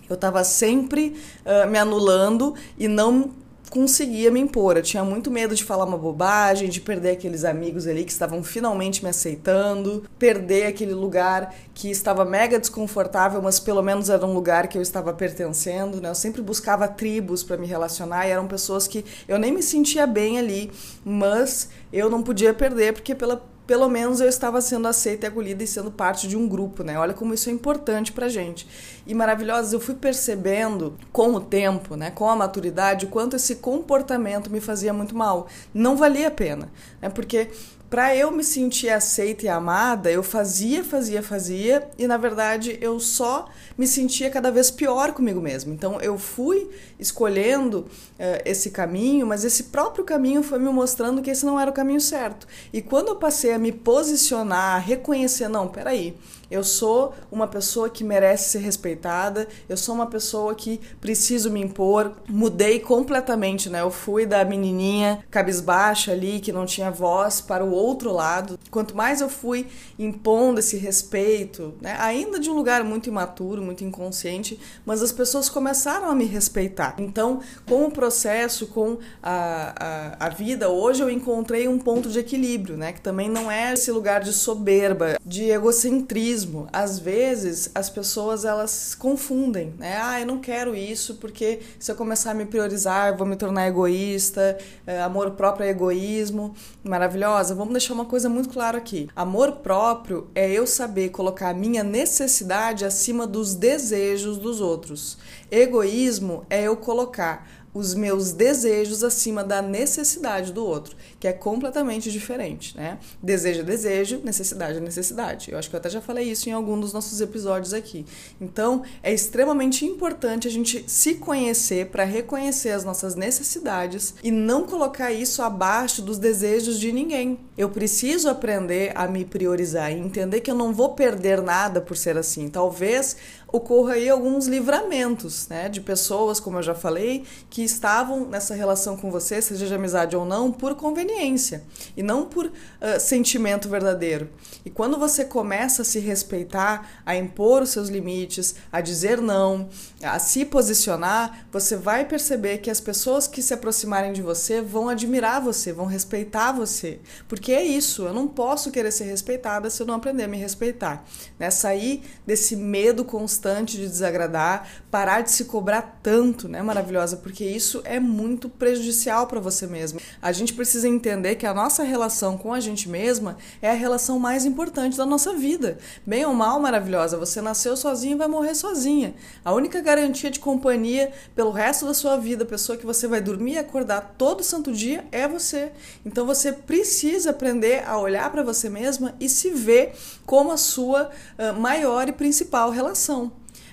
Eu 0.08 0.14
estava 0.14 0.42
sempre 0.42 1.16
uh, 1.44 1.68
me 1.68 1.78
anulando 1.78 2.54
e 2.78 2.88
não 2.88 3.30
conseguia 3.70 4.30
me 4.30 4.40
impor. 4.40 4.76
Eu 4.76 4.82
tinha 4.82 5.04
muito 5.04 5.30
medo 5.30 5.54
de 5.54 5.64
falar 5.64 5.84
uma 5.84 5.98
bobagem, 5.98 6.68
de 6.68 6.80
perder 6.80 7.10
aqueles 7.10 7.44
amigos 7.44 7.86
ali 7.86 8.04
que 8.04 8.12
estavam 8.12 8.42
finalmente 8.42 9.02
me 9.02 9.10
aceitando, 9.10 10.04
perder 10.18 10.66
aquele 10.66 10.94
lugar 10.94 11.54
que 11.74 11.90
estava 11.90 12.24
mega 12.24 12.58
desconfortável, 12.58 13.40
mas 13.42 13.60
pelo 13.60 13.82
menos 13.82 14.10
era 14.10 14.24
um 14.24 14.32
lugar 14.32 14.68
que 14.68 14.76
eu 14.76 14.82
estava 14.82 15.12
pertencendo, 15.12 16.00
né? 16.00 16.08
Eu 16.08 16.14
sempre 16.14 16.42
buscava 16.42 16.88
tribos 16.88 17.42
para 17.42 17.56
me 17.56 17.66
relacionar 17.66 18.26
e 18.26 18.30
eram 18.30 18.46
pessoas 18.46 18.86
que 18.86 19.04
eu 19.26 19.38
nem 19.38 19.52
me 19.52 19.62
sentia 19.62 20.06
bem 20.06 20.38
ali, 20.38 20.70
mas 21.04 21.68
eu 21.92 22.10
não 22.10 22.22
podia 22.22 22.52
perder 22.54 22.92
porque 22.92 23.14
pela 23.14 23.42
pelo 23.68 23.86
menos 23.86 24.18
eu 24.22 24.28
estava 24.30 24.62
sendo 24.62 24.88
aceita 24.88 25.26
e 25.26 25.28
acolhida 25.28 25.62
e 25.62 25.66
sendo 25.66 25.90
parte 25.90 26.26
de 26.26 26.38
um 26.38 26.48
grupo, 26.48 26.82
né? 26.82 26.98
Olha 26.98 27.12
como 27.12 27.34
isso 27.34 27.50
é 27.50 27.52
importante 27.52 28.12
pra 28.12 28.26
gente. 28.26 28.66
E 29.06 29.12
maravilhosas, 29.12 29.74
eu 29.74 29.78
fui 29.78 29.94
percebendo 29.94 30.96
com 31.12 31.34
o 31.34 31.40
tempo, 31.40 31.94
né, 31.94 32.10
com 32.10 32.30
a 32.30 32.34
maturidade, 32.34 33.04
o 33.04 33.10
quanto 33.10 33.36
esse 33.36 33.56
comportamento 33.56 34.50
me 34.50 34.58
fazia 34.58 34.90
muito 34.94 35.14
mal. 35.14 35.48
Não 35.74 35.98
valia 35.98 36.28
a 36.28 36.30
pena, 36.30 36.72
né? 36.98 37.10
Porque 37.10 37.50
para 37.90 38.14
eu 38.14 38.30
me 38.30 38.44
sentir 38.44 38.90
aceita 38.90 39.46
e 39.46 39.48
amada, 39.48 40.10
eu 40.10 40.22
fazia, 40.22 40.84
fazia, 40.84 41.22
fazia 41.22 41.88
e 41.98 42.06
na 42.06 42.18
verdade 42.18 42.78
eu 42.82 43.00
só 43.00 43.48
me 43.78 43.86
sentia 43.86 44.30
cada 44.30 44.50
vez 44.50 44.70
pior 44.70 45.12
comigo 45.12 45.40
mesmo. 45.40 45.72
Então 45.72 45.98
eu 46.00 46.18
fui 46.18 46.68
escolhendo 46.98 47.80
uh, 47.80 48.42
esse 48.44 48.70
caminho, 48.70 49.26
mas 49.26 49.44
esse 49.44 49.64
próprio 49.64 50.04
caminho 50.04 50.42
foi 50.42 50.58
me 50.58 50.68
mostrando 50.68 51.22
que 51.22 51.30
esse 51.30 51.46
não 51.46 51.58
era 51.58 51.70
o 51.70 51.74
caminho 51.74 52.00
certo. 52.00 52.46
E 52.72 52.82
quando 52.82 53.08
eu 53.08 53.16
passei 53.16 53.54
a 53.54 53.58
me 53.58 53.72
posicionar, 53.72 54.76
a 54.76 54.78
reconhecer, 54.78 55.48
não, 55.48 55.66
peraí, 55.66 56.14
Eu 56.50 56.64
sou 56.64 57.14
uma 57.30 57.46
pessoa 57.46 57.90
que 57.90 58.02
merece 58.02 58.50
ser 58.50 58.58
respeitada, 58.58 59.46
eu 59.68 59.76
sou 59.76 59.94
uma 59.94 60.06
pessoa 60.06 60.54
que 60.54 60.80
preciso 61.00 61.50
me 61.50 61.60
impor. 61.60 62.12
Mudei 62.28 62.80
completamente, 62.80 63.68
né? 63.68 63.80
Eu 63.82 63.90
fui 63.90 64.24
da 64.24 64.44
menininha 64.44 65.24
cabisbaixa 65.30 66.12
ali, 66.12 66.40
que 66.40 66.52
não 66.52 66.64
tinha 66.64 66.90
voz, 66.90 67.40
para 67.40 67.64
o 67.64 67.70
outro 67.70 68.12
lado. 68.12 68.58
Quanto 68.70 68.96
mais 68.96 69.20
eu 69.20 69.28
fui 69.28 69.66
impondo 69.98 70.60
esse 70.60 70.76
respeito, 70.76 71.74
né? 71.80 71.96
ainda 71.98 72.38
de 72.38 72.48
um 72.48 72.54
lugar 72.54 72.82
muito 72.82 73.08
imaturo, 73.08 73.62
muito 73.62 73.84
inconsciente, 73.84 74.58
mas 74.86 75.02
as 75.02 75.12
pessoas 75.12 75.48
começaram 75.48 76.10
a 76.10 76.14
me 76.14 76.24
respeitar. 76.24 76.94
Então, 76.98 77.40
com 77.66 77.84
o 77.84 77.90
processo, 77.90 78.68
com 78.68 78.98
a, 79.22 80.16
a, 80.20 80.26
a 80.26 80.28
vida, 80.28 80.68
hoje 80.68 81.02
eu 81.02 81.10
encontrei 81.10 81.68
um 81.68 81.78
ponto 81.78 82.08
de 82.08 82.18
equilíbrio, 82.18 82.76
né? 82.76 82.92
Que 82.92 83.00
também 83.00 83.28
não 83.28 83.50
é 83.50 83.74
esse 83.74 83.90
lugar 83.90 84.20
de 84.22 84.32
soberba, 84.32 85.18
de 85.24 85.50
egocentrismo. 85.50 86.37
Às 86.72 86.98
vezes, 86.98 87.70
as 87.74 87.88
pessoas 87.88 88.44
elas 88.44 88.94
confundem, 88.94 89.74
né? 89.78 89.98
Ah, 90.00 90.20
eu 90.20 90.26
não 90.26 90.38
quero 90.38 90.74
isso 90.74 91.14
porque 91.16 91.60
se 91.78 91.90
eu 91.90 91.96
começar 91.96 92.32
a 92.32 92.34
me 92.34 92.46
priorizar, 92.46 93.16
vou 93.16 93.26
me 93.26 93.36
tornar 93.36 93.66
egoísta, 93.68 94.58
é, 94.86 95.00
amor 95.00 95.32
próprio 95.32 95.66
é 95.66 95.70
egoísmo. 95.70 96.54
Maravilhosa. 96.82 97.54
Vamos 97.54 97.72
deixar 97.72 97.94
uma 97.94 98.04
coisa 98.04 98.28
muito 98.28 98.48
clara 98.48 98.78
aqui. 98.78 99.08
Amor 99.14 99.52
próprio 99.52 100.28
é 100.34 100.50
eu 100.50 100.66
saber 100.66 101.10
colocar 101.10 101.50
a 101.50 101.54
minha 101.54 101.82
necessidade 101.82 102.84
acima 102.84 103.26
dos 103.26 103.54
desejos 103.54 104.38
dos 104.38 104.60
outros. 104.60 105.18
Egoísmo 105.50 106.44
é 106.50 106.62
eu 106.62 106.76
colocar 106.76 107.46
os 107.78 107.94
meus 107.94 108.32
desejos 108.32 109.04
acima 109.04 109.44
da 109.44 109.62
necessidade 109.62 110.52
do 110.52 110.66
outro, 110.66 110.96
que 111.20 111.28
é 111.28 111.32
completamente 111.32 112.10
diferente, 112.10 112.76
né? 112.76 112.98
Desejo 113.22 113.60
é 113.60 113.62
desejo, 113.62 114.20
necessidade 114.24 114.78
é 114.78 114.80
necessidade. 114.80 115.52
Eu 115.52 115.58
acho 115.58 115.70
que 115.70 115.76
eu 115.76 115.78
até 115.78 115.88
já 115.88 116.00
falei 116.00 116.28
isso 116.28 116.48
em 116.48 116.52
algum 116.52 116.78
dos 116.80 116.92
nossos 116.92 117.20
episódios 117.20 117.72
aqui. 117.72 118.04
Então, 118.40 118.82
é 119.00 119.12
extremamente 119.12 119.86
importante 119.86 120.48
a 120.48 120.50
gente 120.50 120.84
se 120.88 121.14
conhecer 121.14 121.86
para 121.86 122.02
reconhecer 122.02 122.70
as 122.70 122.84
nossas 122.84 123.14
necessidades 123.14 124.14
e 124.24 124.30
não 124.32 124.66
colocar 124.66 125.12
isso 125.12 125.40
abaixo 125.40 126.02
dos 126.02 126.18
desejos 126.18 126.80
de 126.80 126.90
ninguém. 126.90 127.38
Eu 127.56 127.68
preciso 127.68 128.28
aprender 128.28 128.90
a 128.96 129.06
me 129.06 129.24
priorizar 129.24 129.92
e 129.92 129.98
entender 129.98 130.40
que 130.40 130.50
eu 130.50 130.54
não 130.56 130.72
vou 130.72 130.94
perder 130.94 131.40
nada 131.40 131.80
por 131.80 131.96
ser 131.96 132.16
assim. 132.16 132.48
Talvez 132.48 133.16
ocorra 133.50 133.94
aí 133.94 134.08
alguns 134.08 134.46
livramentos, 134.46 135.48
né, 135.48 135.68
de 135.68 135.80
pessoas, 135.80 136.38
como 136.38 136.58
eu 136.58 136.62
já 136.62 136.74
falei, 136.74 137.24
que 137.48 137.62
estavam 137.62 138.26
nessa 138.26 138.54
relação 138.54 138.96
com 138.96 139.10
você, 139.10 139.40
seja 139.40 139.66
de 139.66 139.74
amizade 139.74 140.14
ou 140.14 140.24
não, 140.24 140.52
por 140.52 140.74
conveniência 140.74 141.64
e 141.96 142.02
não 142.02 142.26
por 142.26 142.46
uh, 142.46 142.52
sentimento 143.00 143.68
verdadeiro. 143.68 144.28
E 144.64 144.70
quando 144.70 144.98
você 144.98 145.24
começa 145.24 145.80
a 145.80 145.84
se 145.84 145.98
respeitar, 145.98 147.02
a 147.06 147.16
impor 147.16 147.62
os 147.62 147.70
seus 147.70 147.88
limites, 147.88 148.54
a 148.70 148.82
dizer 148.82 149.18
não, 149.18 149.68
a 150.02 150.18
se 150.18 150.44
posicionar, 150.44 151.46
você 151.50 151.74
vai 151.74 152.04
perceber 152.04 152.58
que 152.58 152.70
as 152.70 152.80
pessoas 152.80 153.26
que 153.26 153.40
se 153.40 153.54
aproximarem 153.54 154.12
de 154.12 154.20
você 154.20 154.60
vão 154.60 154.90
admirar 154.90 155.40
você, 155.40 155.72
vão 155.72 155.86
respeitar 155.86 156.52
você, 156.52 157.00
porque 157.26 157.52
é 157.52 157.64
isso. 157.64 158.02
Eu 158.02 158.12
não 158.12 158.28
posso 158.28 158.70
querer 158.70 158.92
ser 158.92 159.04
respeitada 159.04 159.70
se 159.70 159.82
eu 159.82 159.86
não 159.86 159.94
aprender 159.94 160.24
a 160.24 160.28
me 160.28 160.36
respeitar, 160.36 161.04
né? 161.38 161.50
Sair 161.50 162.02
desse 162.26 162.54
medo 162.54 163.04
constante 163.04 163.37
constante 163.38 163.76
de 163.76 163.86
desagradar, 163.86 164.68
parar 164.90 165.20
de 165.20 165.30
se 165.30 165.44
cobrar 165.44 166.00
tanto, 166.02 166.48
né, 166.48 166.60
maravilhosa? 166.60 167.16
Porque 167.18 167.44
isso 167.44 167.80
é 167.84 168.00
muito 168.00 168.48
prejudicial 168.48 169.28
para 169.28 169.38
você 169.38 169.66
mesma. 169.66 170.00
A 170.20 170.32
gente 170.32 170.52
precisa 170.52 170.88
entender 170.88 171.36
que 171.36 171.46
a 171.46 171.54
nossa 171.54 171.84
relação 171.84 172.36
com 172.36 172.52
a 172.52 172.58
gente 172.58 172.88
mesma 172.88 173.38
é 173.62 173.70
a 173.70 173.74
relação 173.74 174.18
mais 174.18 174.44
importante 174.44 174.96
da 174.96 175.06
nossa 175.06 175.34
vida. 175.34 175.78
Bem 176.04 176.24
ou 176.24 176.34
mal, 176.34 176.58
maravilhosa, 176.58 177.16
você 177.16 177.40
nasceu 177.40 177.76
sozinha 177.76 178.14
e 178.14 178.18
vai 178.18 178.26
morrer 178.26 178.54
sozinha. 178.56 179.14
A 179.44 179.52
única 179.52 179.80
garantia 179.80 180.30
de 180.30 180.40
companhia 180.40 181.12
pelo 181.36 181.52
resto 181.52 181.86
da 181.86 181.94
sua 181.94 182.16
vida, 182.16 182.44
pessoa 182.44 182.76
que 182.76 182.86
você 182.86 183.06
vai 183.06 183.20
dormir 183.20 183.52
e 183.52 183.58
acordar 183.58 184.14
todo 184.18 184.42
santo 184.42 184.72
dia 184.72 185.06
é 185.12 185.28
você. 185.28 185.70
Então 186.04 186.26
você 186.26 186.52
precisa 186.52 187.30
aprender 187.30 187.84
a 187.86 187.98
olhar 187.98 188.30
para 188.32 188.42
você 188.42 188.68
mesma 188.68 189.14
e 189.20 189.28
se 189.28 189.50
ver 189.50 189.94
como 190.26 190.50
a 190.50 190.56
sua 190.56 191.10
uh, 191.38 191.58
maior 191.60 192.08
e 192.08 192.12
principal 192.12 192.70
relação. 192.70 193.27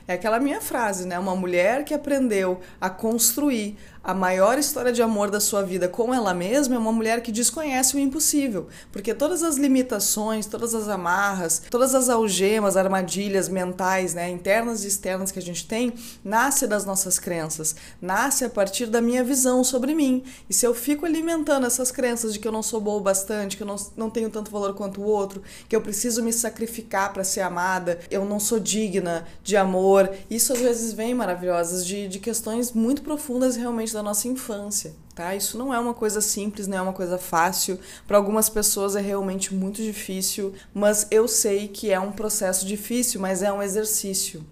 É 0.08 0.14
aquela 0.14 0.40
minha 0.40 0.62
frase, 0.62 1.08
né? 1.08 1.18
Uma 1.18 1.36
mulher 1.36 1.84
que 1.84 1.94
aprendeu 1.94 2.60
a 2.80 2.90
construir 2.90 3.78
a 4.06 4.14
maior 4.14 4.60
história 4.60 4.94
de 4.94 5.02
amor 5.02 5.32
da 5.32 5.40
sua 5.40 5.64
vida 5.64 5.88
com 5.88 6.14
ela 6.14 6.32
mesma 6.32 6.76
é 6.76 6.78
uma 6.78 6.92
mulher 6.92 7.24
que 7.24 7.32
desconhece 7.32 7.96
o 7.96 8.00
impossível, 8.00 8.68
porque 8.92 9.16
todas 9.16 9.42
as 9.42 9.56
limitações, 9.58 10.46
todas 10.46 10.76
as 10.76 10.88
amarras, 10.88 11.64
todas 11.72 11.96
as 11.96 12.08
algemas, 12.08 12.78
armadilhas 12.78 13.50
mentais, 13.50 14.14
né, 14.14 14.30
internas 14.30 14.84
e 14.84 14.88
externas 14.88 15.32
que 15.32 15.40
a 15.40 15.42
gente 15.42 15.68
tem, 15.68 15.92
nasce 16.24 16.68
das 16.68 16.86
nossas 16.86 17.18
crenças, 17.18 17.76
nasce 18.00 18.46
a 18.46 18.50
partir 18.50 18.86
da 18.86 19.02
minha 19.02 19.24
visão 19.24 19.64
sobre 19.64 19.96
mim. 19.96 20.24
E 20.48 20.54
se 20.54 20.68
eu 20.68 20.76
fico 20.76 21.04
alimentando 21.04 21.66
essas 21.66 21.90
crenças 21.90 22.32
de 22.32 22.38
que 22.38 22.48
eu 22.48 22.52
não 22.52 22.62
sou 22.62 22.80
boa 22.80 22.98
o 22.98 23.02
bastante, 23.02 23.58
que 23.58 23.64
eu 23.64 23.68
não, 23.68 23.76
não 23.98 24.12
tenho 24.12 24.30
tanto 24.30 24.52
valor 24.52 24.76
quanto 24.76 25.02
o 25.02 25.06
outro, 25.06 25.42
que 25.68 25.76
eu 25.76 25.82
preciso 25.82 26.22
me 26.22 26.32
sacrificar 26.32 27.12
para 27.12 27.24
ser 27.24 27.42
amada, 27.42 28.00
eu 28.12 28.24
não 28.24 28.40
sou 28.40 28.60
digna 28.60 29.26
de 29.44 29.58
amor, 29.58 30.12
isso 30.30 30.54
às 30.54 30.60
vezes 30.60 30.94
vem 30.94 31.16
maravilhosas 31.16 31.84
de, 31.84 32.08
de 32.08 32.20
questões 32.20 32.72
muito 32.72 33.02
profundas 33.02 33.56
realmente 33.56 33.95
da 33.96 34.04
nossa 34.04 34.28
infância, 34.28 34.94
tá? 35.16 35.36
Isso 35.36 35.58
não 35.58 35.74
é 35.74 35.80
uma 35.80 35.94
coisa 35.94 36.22
simples, 36.22 36.68
não 36.68 36.78
é 36.78 36.82
uma 36.82 36.94
coisa 36.94 37.18
fácil. 37.18 37.80
Para 38.08 38.18
algumas 38.18 38.50
pessoas 38.50 38.96
é 38.96 39.02
realmente 39.02 39.54
muito 39.54 39.82
difícil, 39.82 40.54
mas 40.74 41.08
eu 41.10 41.28
sei 41.28 41.68
que 41.68 41.92
é 41.92 42.00
um 42.00 42.12
processo 42.12 42.66
difícil, 42.66 43.20
mas 43.20 43.42
é 43.42 43.52
um 43.52 43.62
exercício. 43.62 44.46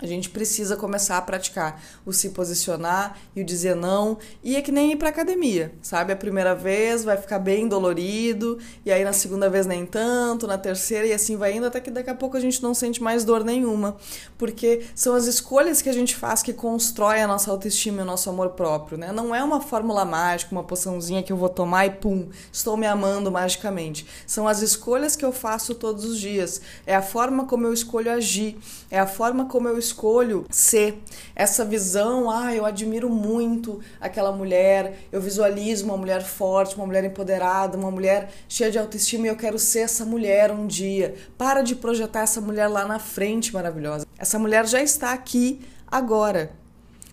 A 0.00 0.06
gente 0.06 0.30
precisa 0.30 0.76
começar 0.76 1.18
a 1.18 1.22
praticar 1.22 1.82
o 2.06 2.12
se 2.12 2.30
posicionar 2.30 3.18
e 3.34 3.40
o 3.40 3.44
dizer 3.44 3.74
não. 3.74 4.18
E 4.44 4.54
é 4.54 4.62
que 4.62 4.70
nem 4.70 4.92
ir 4.92 4.96
para 4.96 5.08
academia, 5.08 5.72
sabe? 5.82 6.12
A 6.12 6.16
primeira 6.16 6.54
vez 6.54 7.02
vai 7.02 7.16
ficar 7.16 7.40
bem 7.40 7.66
dolorido, 7.66 8.58
e 8.86 8.92
aí 8.92 9.02
na 9.02 9.12
segunda 9.12 9.50
vez 9.50 9.66
nem 9.66 9.84
tanto, 9.84 10.46
na 10.46 10.56
terceira 10.56 11.06
e 11.06 11.12
assim 11.12 11.36
vai 11.36 11.56
indo, 11.56 11.66
até 11.66 11.80
que 11.80 11.90
daqui 11.90 12.10
a 12.10 12.14
pouco 12.14 12.36
a 12.36 12.40
gente 12.40 12.62
não 12.62 12.74
sente 12.74 13.02
mais 13.02 13.24
dor 13.24 13.42
nenhuma. 13.42 13.96
Porque 14.36 14.86
são 14.94 15.16
as 15.16 15.26
escolhas 15.26 15.82
que 15.82 15.88
a 15.88 15.92
gente 15.92 16.14
faz 16.14 16.42
que 16.42 16.52
constrói 16.52 17.20
a 17.20 17.26
nossa 17.26 17.50
autoestima 17.50 17.98
e 17.98 18.02
o 18.02 18.06
nosso 18.06 18.30
amor 18.30 18.50
próprio, 18.50 18.96
né? 18.96 19.10
Não 19.10 19.34
é 19.34 19.42
uma 19.42 19.60
fórmula 19.60 20.04
mágica, 20.04 20.52
uma 20.52 20.62
poçãozinha 20.62 21.24
que 21.24 21.32
eu 21.32 21.36
vou 21.36 21.48
tomar 21.48 21.86
e 21.86 21.90
pum, 21.90 22.28
estou 22.52 22.76
me 22.76 22.86
amando 22.86 23.32
magicamente. 23.32 24.06
São 24.26 24.46
as 24.46 24.62
escolhas 24.62 25.16
que 25.16 25.24
eu 25.24 25.32
faço 25.32 25.74
todos 25.74 26.04
os 26.04 26.20
dias. 26.20 26.60
É 26.86 26.94
a 26.94 27.02
forma 27.02 27.46
como 27.46 27.66
eu 27.66 27.72
escolho 27.72 28.12
agir, 28.12 28.56
é 28.90 29.00
a 29.00 29.06
forma 29.06 29.46
como 29.46 29.66
eu 29.66 29.76
escolho 29.88 30.46
ser 30.50 31.02
essa 31.34 31.64
visão, 31.64 32.30
ah, 32.30 32.54
eu 32.54 32.64
admiro 32.64 33.08
muito 33.08 33.80
aquela 34.00 34.32
mulher, 34.32 35.06
eu 35.10 35.20
visualizo 35.20 35.84
uma 35.84 35.96
mulher 35.96 36.22
forte, 36.22 36.76
uma 36.76 36.86
mulher 36.86 37.04
empoderada, 37.04 37.76
uma 37.76 37.90
mulher 37.90 38.30
cheia 38.48 38.70
de 38.70 38.78
autoestima 38.78 39.26
e 39.26 39.30
eu 39.30 39.36
quero 39.36 39.58
ser 39.58 39.80
essa 39.80 40.04
mulher 40.04 40.50
um 40.50 40.66
dia. 40.66 41.14
Para 41.36 41.62
de 41.62 41.74
projetar 41.74 42.20
essa 42.20 42.40
mulher 42.40 42.68
lá 42.68 42.84
na 42.84 42.98
frente 42.98 43.52
maravilhosa. 43.52 44.06
Essa 44.18 44.38
mulher 44.38 44.66
já 44.66 44.82
está 44.82 45.12
aqui 45.12 45.60
agora. 45.86 46.52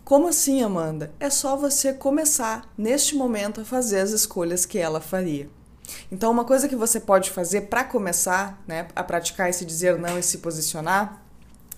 Como 0.04 0.28
assim, 0.28 0.62
Amanda? 0.62 1.12
É 1.20 1.32
só 1.32 1.56
você 1.56 1.92
começar 1.92 2.72
neste 2.78 3.16
momento 3.16 3.62
a 3.62 3.66
fazer 3.66 4.02
as 4.02 4.12
escolhas 4.12 4.64
que 4.66 4.78
ela 4.78 5.02
faria. 5.02 5.50
Então, 6.12 6.32
uma 6.32 6.46
coisa 6.46 6.68
que 6.68 6.76
você 6.76 7.00
pode 7.00 7.32
fazer 7.32 7.62
para 7.62 7.84
começar 7.84 8.62
né, 8.68 8.88
a 8.96 9.04
praticar 9.04 9.50
esse 9.50 9.66
dizer 9.66 9.98
não 9.98 10.18
e 10.18 10.24
se 10.24 10.40
posicionar 10.40 11.25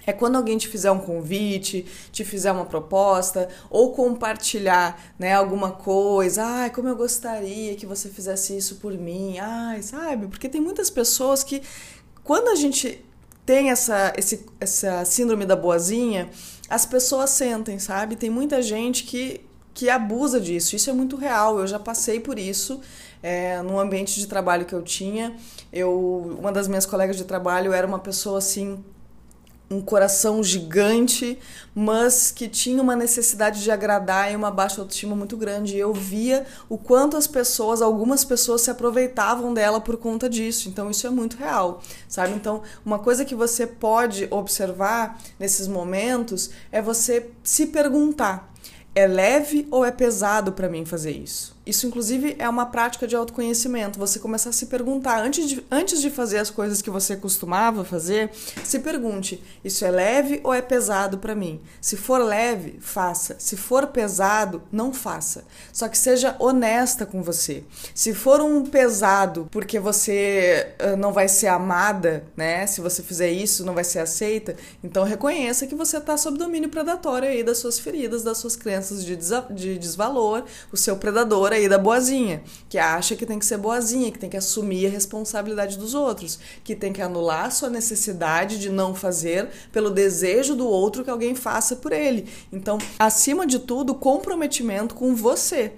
é 0.07 0.13
quando 0.13 0.37
alguém 0.37 0.57
te 0.57 0.69
fizer 0.69 0.89
um 0.89 0.99
convite, 0.99 1.85
te 2.13 2.23
fizer 2.23 2.49
uma 2.53 2.65
proposta 2.65 3.49
ou 3.69 3.91
compartilhar, 3.91 4.97
né, 5.19 5.33
alguma 5.33 5.71
coisa. 5.71 6.45
Ai, 6.45 6.69
como 6.69 6.87
eu 6.87 6.95
gostaria 6.95 7.75
que 7.75 7.85
você 7.85 8.07
fizesse 8.07 8.55
isso 8.55 8.75
por 8.77 8.93
mim. 8.93 9.37
Ai, 9.37 9.83
sabe? 9.83 10.27
Porque 10.27 10.47
tem 10.47 10.61
muitas 10.61 10.89
pessoas 10.89 11.43
que 11.43 11.61
quando 12.23 12.47
a 12.47 12.55
gente 12.55 13.03
tem 13.45 13.69
essa, 13.69 14.13
esse, 14.17 14.45
essa 14.61 15.03
síndrome 15.03 15.45
da 15.45 15.57
boazinha, 15.57 16.29
as 16.69 16.85
pessoas 16.85 17.31
sentem, 17.31 17.77
sabe? 17.77 18.15
Tem 18.15 18.29
muita 18.29 18.61
gente 18.61 19.03
que, 19.03 19.41
que 19.73 19.89
abusa 19.89 20.39
disso. 20.39 20.73
Isso 20.73 20.89
é 20.89 20.93
muito 20.93 21.17
real. 21.17 21.59
Eu 21.59 21.67
já 21.67 21.79
passei 21.79 22.21
por 22.21 22.39
isso 22.39 22.79
é, 23.21 23.61
no 23.61 23.77
ambiente 23.77 24.21
de 24.21 24.27
trabalho 24.27 24.65
que 24.65 24.73
eu 24.73 24.81
tinha. 24.81 25.35
Eu, 25.71 26.37
uma 26.39 26.51
das 26.51 26.69
minhas 26.69 26.85
colegas 26.85 27.17
de 27.17 27.25
trabalho 27.25 27.73
era 27.73 27.85
uma 27.85 27.99
pessoa 27.99 28.37
assim 28.37 28.81
um 29.69 29.81
coração 29.81 30.41
gigante, 30.41 31.37
mas 31.75 32.31
que 32.31 32.47
tinha 32.47 32.81
uma 32.81 32.95
necessidade 32.95 33.61
de 33.61 33.69
agradar 33.69 34.31
e 34.31 34.35
uma 34.35 34.49
baixa 34.49 34.79
autoestima 34.79 35.15
muito 35.15 35.35
grande. 35.35 35.75
E 35.75 35.79
eu 35.79 35.93
via 35.93 36.45
o 36.69 36.77
quanto 36.77 37.17
as 37.17 37.27
pessoas, 37.27 37.81
algumas 37.81 38.23
pessoas 38.23 38.61
se 38.61 38.71
aproveitavam 38.71 39.53
dela 39.53 39.81
por 39.81 39.97
conta 39.97 40.29
disso. 40.29 40.69
Então 40.69 40.89
isso 40.89 41.05
é 41.05 41.09
muito 41.09 41.35
real, 41.37 41.81
sabe? 42.07 42.33
Então, 42.33 42.61
uma 42.85 42.99
coisa 42.99 43.25
que 43.25 43.35
você 43.35 43.67
pode 43.67 44.27
observar 44.31 45.19
nesses 45.37 45.67
momentos 45.67 46.51
é 46.71 46.81
você 46.81 47.29
se 47.43 47.67
perguntar: 47.67 48.53
é 48.95 49.05
leve 49.05 49.67
ou 49.69 49.83
é 49.83 49.91
pesado 49.91 50.53
para 50.53 50.69
mim 50.69 50.85
fazer 50.85 51.11
isso? 51.11 51.56
Isso, 51.67 51.85
inclusive, 51.85 52.35
é 52.39 52.47
uma 52.47 52.67
prática 52.67 53.05
de 53.05 53.15
autoconhecimento. 53.15 53.99
Você 53.99 54.19
começar 54.19 54.51
a 54.51 54.53
se 54.53 54.67
perguntar, 54.67 55.21
antes 55.21 55.49
de, 55.49 55.65
antes 55.69 56.01
de 56.01 56.09
fazer 56.09 56.37
as 56.37 56.49
coisas 56.49 56.81
que 56.81 56.89
você 56.89 57.15
costumava 57.17 57.83
fazer, 57.83 58.31
se 58.63 58.79
pergunte: 58.79 59.43
isso 59.63 59.83
é 59.83 59.91
leve 59.91 60.39
ou 60.43 60.53
é 60.53 60.61
pesado 60.61 61.17
para 61.17 61.35
mim? 61.35 61.59
Se 61.81 61.97
for 61.97 62.19
leve, 62.19 62.77
faça. 62.79 63.35
Se 63.37 63.57
for 63.57 63.87
pesado, 63.87 64.63
não 64.71 64.93
faça. 64.93 65.43
Só 65.73 65.89
que 65.89 65.97
seja 65.97 66.35
honesta 66.39 67.05
com 67.05 67.21
você. 67.21 67.63
Se 67.93 68.13
for 68.13 68.39
um 68.39 68.65
pesado 68.65 69.49
porque 69.51 69.79
você 69.79 70.73
uh, 70.81 70.95
não 70.95 71.11
vai 71.11 71.27
ser 71.27 71.47
amada, 71.47 72.23
né? 72.35 72.65
Se 72.65 72.79
você 72.79 73.03
fizer 73.03 73.29
isso, 73.29 73.65
não 73.65 73.73
vai 73.73 73.83
ser 73.83 73.99
aceita, 73.99 74.55
então 74.83 75.03
reconheça 75.03 75.67
que 75.67 75.75
você 75.75 75.97
está 75.97 76.15
sob 76.15 76.37
domínio 76.37 76.69
predatório 76.69 77.27
aí 77.27 77.43
das 77.43 77.57
suas 77.57 77.77
feridas, 77.77 78.23
das 78.23 78.37
suas 78.37 78.55
crenças 78.55 79.03
de, 79.03 79.17
de 79.51 79.77
desvalor, 79.77 80.43
o 80.71 80.77
seu 80.77 80.95
predador 80.95 81.51
aí 81.57 81.69
da 81.69 81.77
boazinha, 81.77 82.41
que 82.69 82.77
acha 82.77 83.15
que 83.15 83.25
tem 83.25 83.37
que 83.37 83.45
ser 83.45 83.57
boazinha, 83.57 84.11
que 84.11 84.19
tem 84.19 84.29
que 84.29 84.37
assumir 84.37 84.87
a 84.87 84.89
responsabilidade 84.89 85.77
dos 85.77 85.93
outros, 85.93 86.39
que 86.63 86.75
tem 86.75 86.93
que 86.93 87.01
anular 87.01 87.51
sua 87.51 87.69
necessidade 87.69 88.59
de 88.59 88.69
não 88.69 88.95
fazer 88.95 89.49
pelo 89.71 89.89
desejo 89.89 90.55
do 90.55 90.67
outro 90.67 91.03
que 91.03 91.09
alguém 91.09 91.35
faça 91.35 91.75
por 91.75 91.91
ele. 91.91 92.27
Então, 92.51 92.77
acima 92.97 93.45
de 93.45 93.59
tudo, 93.59 93.93
comprometimento 93.93 94.95
com 94.95 95.15
você. 95.15 95.73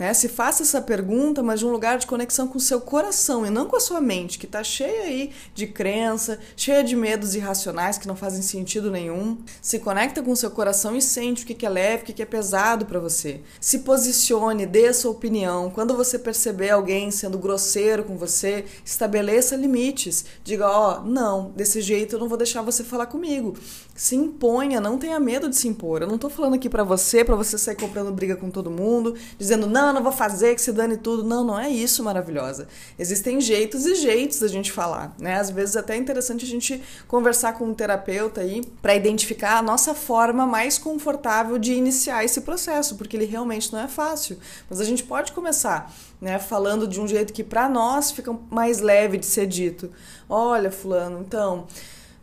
Né? 0.00 0.14
Se 0.14 0.30
faça 0.30 0.62
essa 0.62 0.80
pergunta, 0.80 1.42
mas 1.42 1.60
de 1.60 1.66
um 1.66 1.70
lugar 1.70 1.98
de 1.98 2.06
conexão 2.06 2.48
com 2.48 2.56
o 2.56 2.60
seu 2.60 2.80
coração 2.80 3.44
e 3.44 3.50
não 3.50 3.66
com 3.66 3.76
a 3.76 3.80
sua 3.80 4.00
mente, 4.00 4.38
que 4.38 4.46
está 4.46 4.64
cheia 4.64 5.02
aí 5.02 5.30
de 5.54 5.66
crença, 5.66 6.38
cheia 6.56 6.82
de 6.82 6.96
medos 6.96 7.34
irracionais 7.34 7.98
que 7.98 8.08
não 8.08 8.16
fazem 8.16 8.40
sentido 8.40 8.90
nenhum. 8.90 9.36
Se 9.60 9.78
conecta 9.78 10.22
com 10.22 10.30
o 10.30 10.36
seu 10.36 10.50
coração 10.50 10.96
e 10.96 11.02
sente 11.02 11.44
o 11.44 11.46
que 11.46 11.66
é 11.66 11.68
leve, 11.68 12.02
o 12.02 12.06
que 12.06 12.22
é 12.22 12.24
pesado 12.24 12.86
para 12.86 12.98
você. 12.98 13.42
Se 13.60 13.80
posicione, 13.80 14.64
dê 14.64 14.86
a 14.86 14.94
sua 14.94 15.10
opinião. 15.10 15.68
Quando 15.68 15.94
você 15.94 16.18
perceber 16.18 16.70
alguém 16.70 17.10
sendo 17.10 17.38
grosseiro 17.38 18.02
com 18.02 18.16
você, 18.16 18.64
estabeleça 18.82 19.54
limites. 19.54 20.24
Diga, 20.42 20.66
ó, 20.66 21.00
oh, 21.02 21.06
não, 21.06 21.50
desse 21.54 21.82
jeito 21.82 22.16
eu 22.16 22.20
não 22.20 22.28
vou 22.28 22.38
deixar 22.38 22.62
você 22.62 22.82
falar 22.82 23.04
comigo. 23.04 23.54
Se 23.94 24.16
imponha, 24.16 24.80
não 24.80 24.96
tenha 24.96 25.20
medo 25.20 25.46
de 25.46 25.56
se 25.56 25.68
impor. 25.68 26.00
Eu 26.00 26.08
não 26.08 26.14
estou 26.14 26.30
falando 26.30 26.54
aqui 26.54 26.70
para 26.70 26.84
você, 26.84 27.22
para 27.22 27.36
você 27.36 27.58
sair 27.58 27.76
comprando 27.76 28.10
briga 28.10 28.34
com 28.34 28.48
todo 28.48 28.70
mundo, 28.70 29.14
dizendo, 29.36 29.66
não, 29.66 29.89
não, 29.92 30.02
vou 30.02 30.12
fazer, 30.12 30.54
que 30.54 30.62
se 30.62 30.72
dane 30.72 30.96
tudo. 30.96 31.24
Não, 31.24 31.44
não 31.44 31.58
é 31.58 31.68
isso, 31.68 32.02
maravilhosa. 32.02 32.68
Existem 32.98 33.40
jeitos 33.40 33.86
e 33.86 33.94
jeitos 33.94 34.40
da 34.40 34.48
gente 34.48 34.70
falar, 34.72 35.14
né? 35.18 35.36
Às 35.36 35.50
vezes 35.50 35.76
até 35.76 35.94
é 35.94 35.96
interessante 35.96 36.44
a 36.44 36.48
gente 36.48 36.82
conversar 37.06 37.54
com 37.54 37.66
um 37.66 37.74
terapeuta 37.74 38.40
aí 38.40 38.62
para 38.82 38.94
identificar 38.94 39.58
a 39.58 39.62
nossa 39.62 39.94
forma 39.94 40.46
mais 40.46 40.78
confortável 40.78 41.58
de 41.58 41.72
iniciar 41.72 42.24
esse 42.24 42.40
processo, 42.42 42.96
porque 42.96 43.16
ele 43.16 43.26
realmente 43.26 43.72
não 43.72 43.80
é 43.80 43.88
fácil. 43.88 44.38
Mas 44.68 44.80
a 44.80 44.84
gente 44.84 45.02
pode 45.02 45.32
começar, 45.32 45.92
né, 46.20 46.38
falando 46.38 46.86
de 46.86 47.00
um 47.00 47.08
jeito 47.08 47.32
que 47.32 47.44
para 47.44 47.68
nós 47.68 48.10
fica 48.10 48.36
mais 48.50 48.80
leve 48.80 49.18
de 49.18 49.26
ser 49.26 49.46
dito. 49.46 49.90
Olha, 50.28 50.70
fulano, 50.70 51.20
então, 51.20 51.66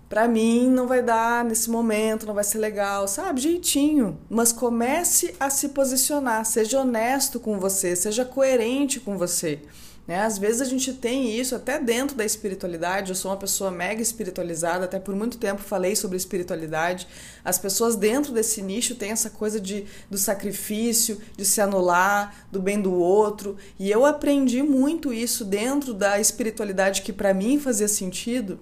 para 0.09 0.27
mim 0.27 0.69
não 0.69 0.87
vai 0.87 1.01
dar 1.01 1.43
nesse 1.43 1.69
momento, 1.69 2.25
não 2.25 2.33
vai 2.33 2.43
ser 2.43 2.59
legal, 2.59 3.07
sabe? 3.07 3.41
Jeitinho. 3.41 4.17
Mas 4.29 4.51
comece 4.53 5.35
a 5.39 5.49
se 5.49 5.69
posicionar, 5.69 6.45
seja 6.45 6.79
honesto 6.79 7.39
com 7.39 7.59
você, 7.59 7.95
seja 7.95 8.23
coerente 8.23 8.99
com 8.99 9.17
você. 9.17 9.59
Né? 10.07 10.21
Às 10.21 10.37
vezes 10.37 10.61
a 10.61 10.65
gente 10.65 10.93
tem 10.93 11.37
isso 11.37 11.53
até 11.53 11.77
dentro 11.77 12.15
da 12.15 12.23
espiritualidade. 12.23 13.09
Eu 13.09 13.15
sou 13.15 13.29
uma 13.29 13.37
pessoa 13.37 13.69
mega 13.69 14.01
espiritualizada, 14.01 14.85
até 14.85 14.97
por 14.97 15.13
muito 15.13 15.37
tempo 15.37 15.61
falei 15.61 15.97
sobre 15.97 16.15
espiritualidade. 16.15 17.05
As 17.43 17.59
pessoas 17.59 17.97
dentro 17.97 18.31
desse 18.31 18.61
nicho 18.61 18.95
têm 18.95 19.11
essa 19.11 19.29
coisa 19.29 19.59
de, 19.59 19.85
do 20.09 20.17
sacrifício, 20.17 21.19
de 21.35 21.43
se 21.43 21.59
anular, 21.59 22.47
do 22.49 22.61
bem 22.61 22.81
do 22.81 22.93
outro. 22.93 23.57
E 23.77 23.91
eu 23.91 24.05
aprendi 24.05 24.63
muito 24.63 25.11
isso 25.11 25.43
dentro 25.43 25.93
da 25.93 26.17
espiritualidade 26.17 27.01
que 27.01 27.11
para 27.11 27.33
mim 27.33 27.59
fazia 27.59 27.89
sentido 27.89 28.57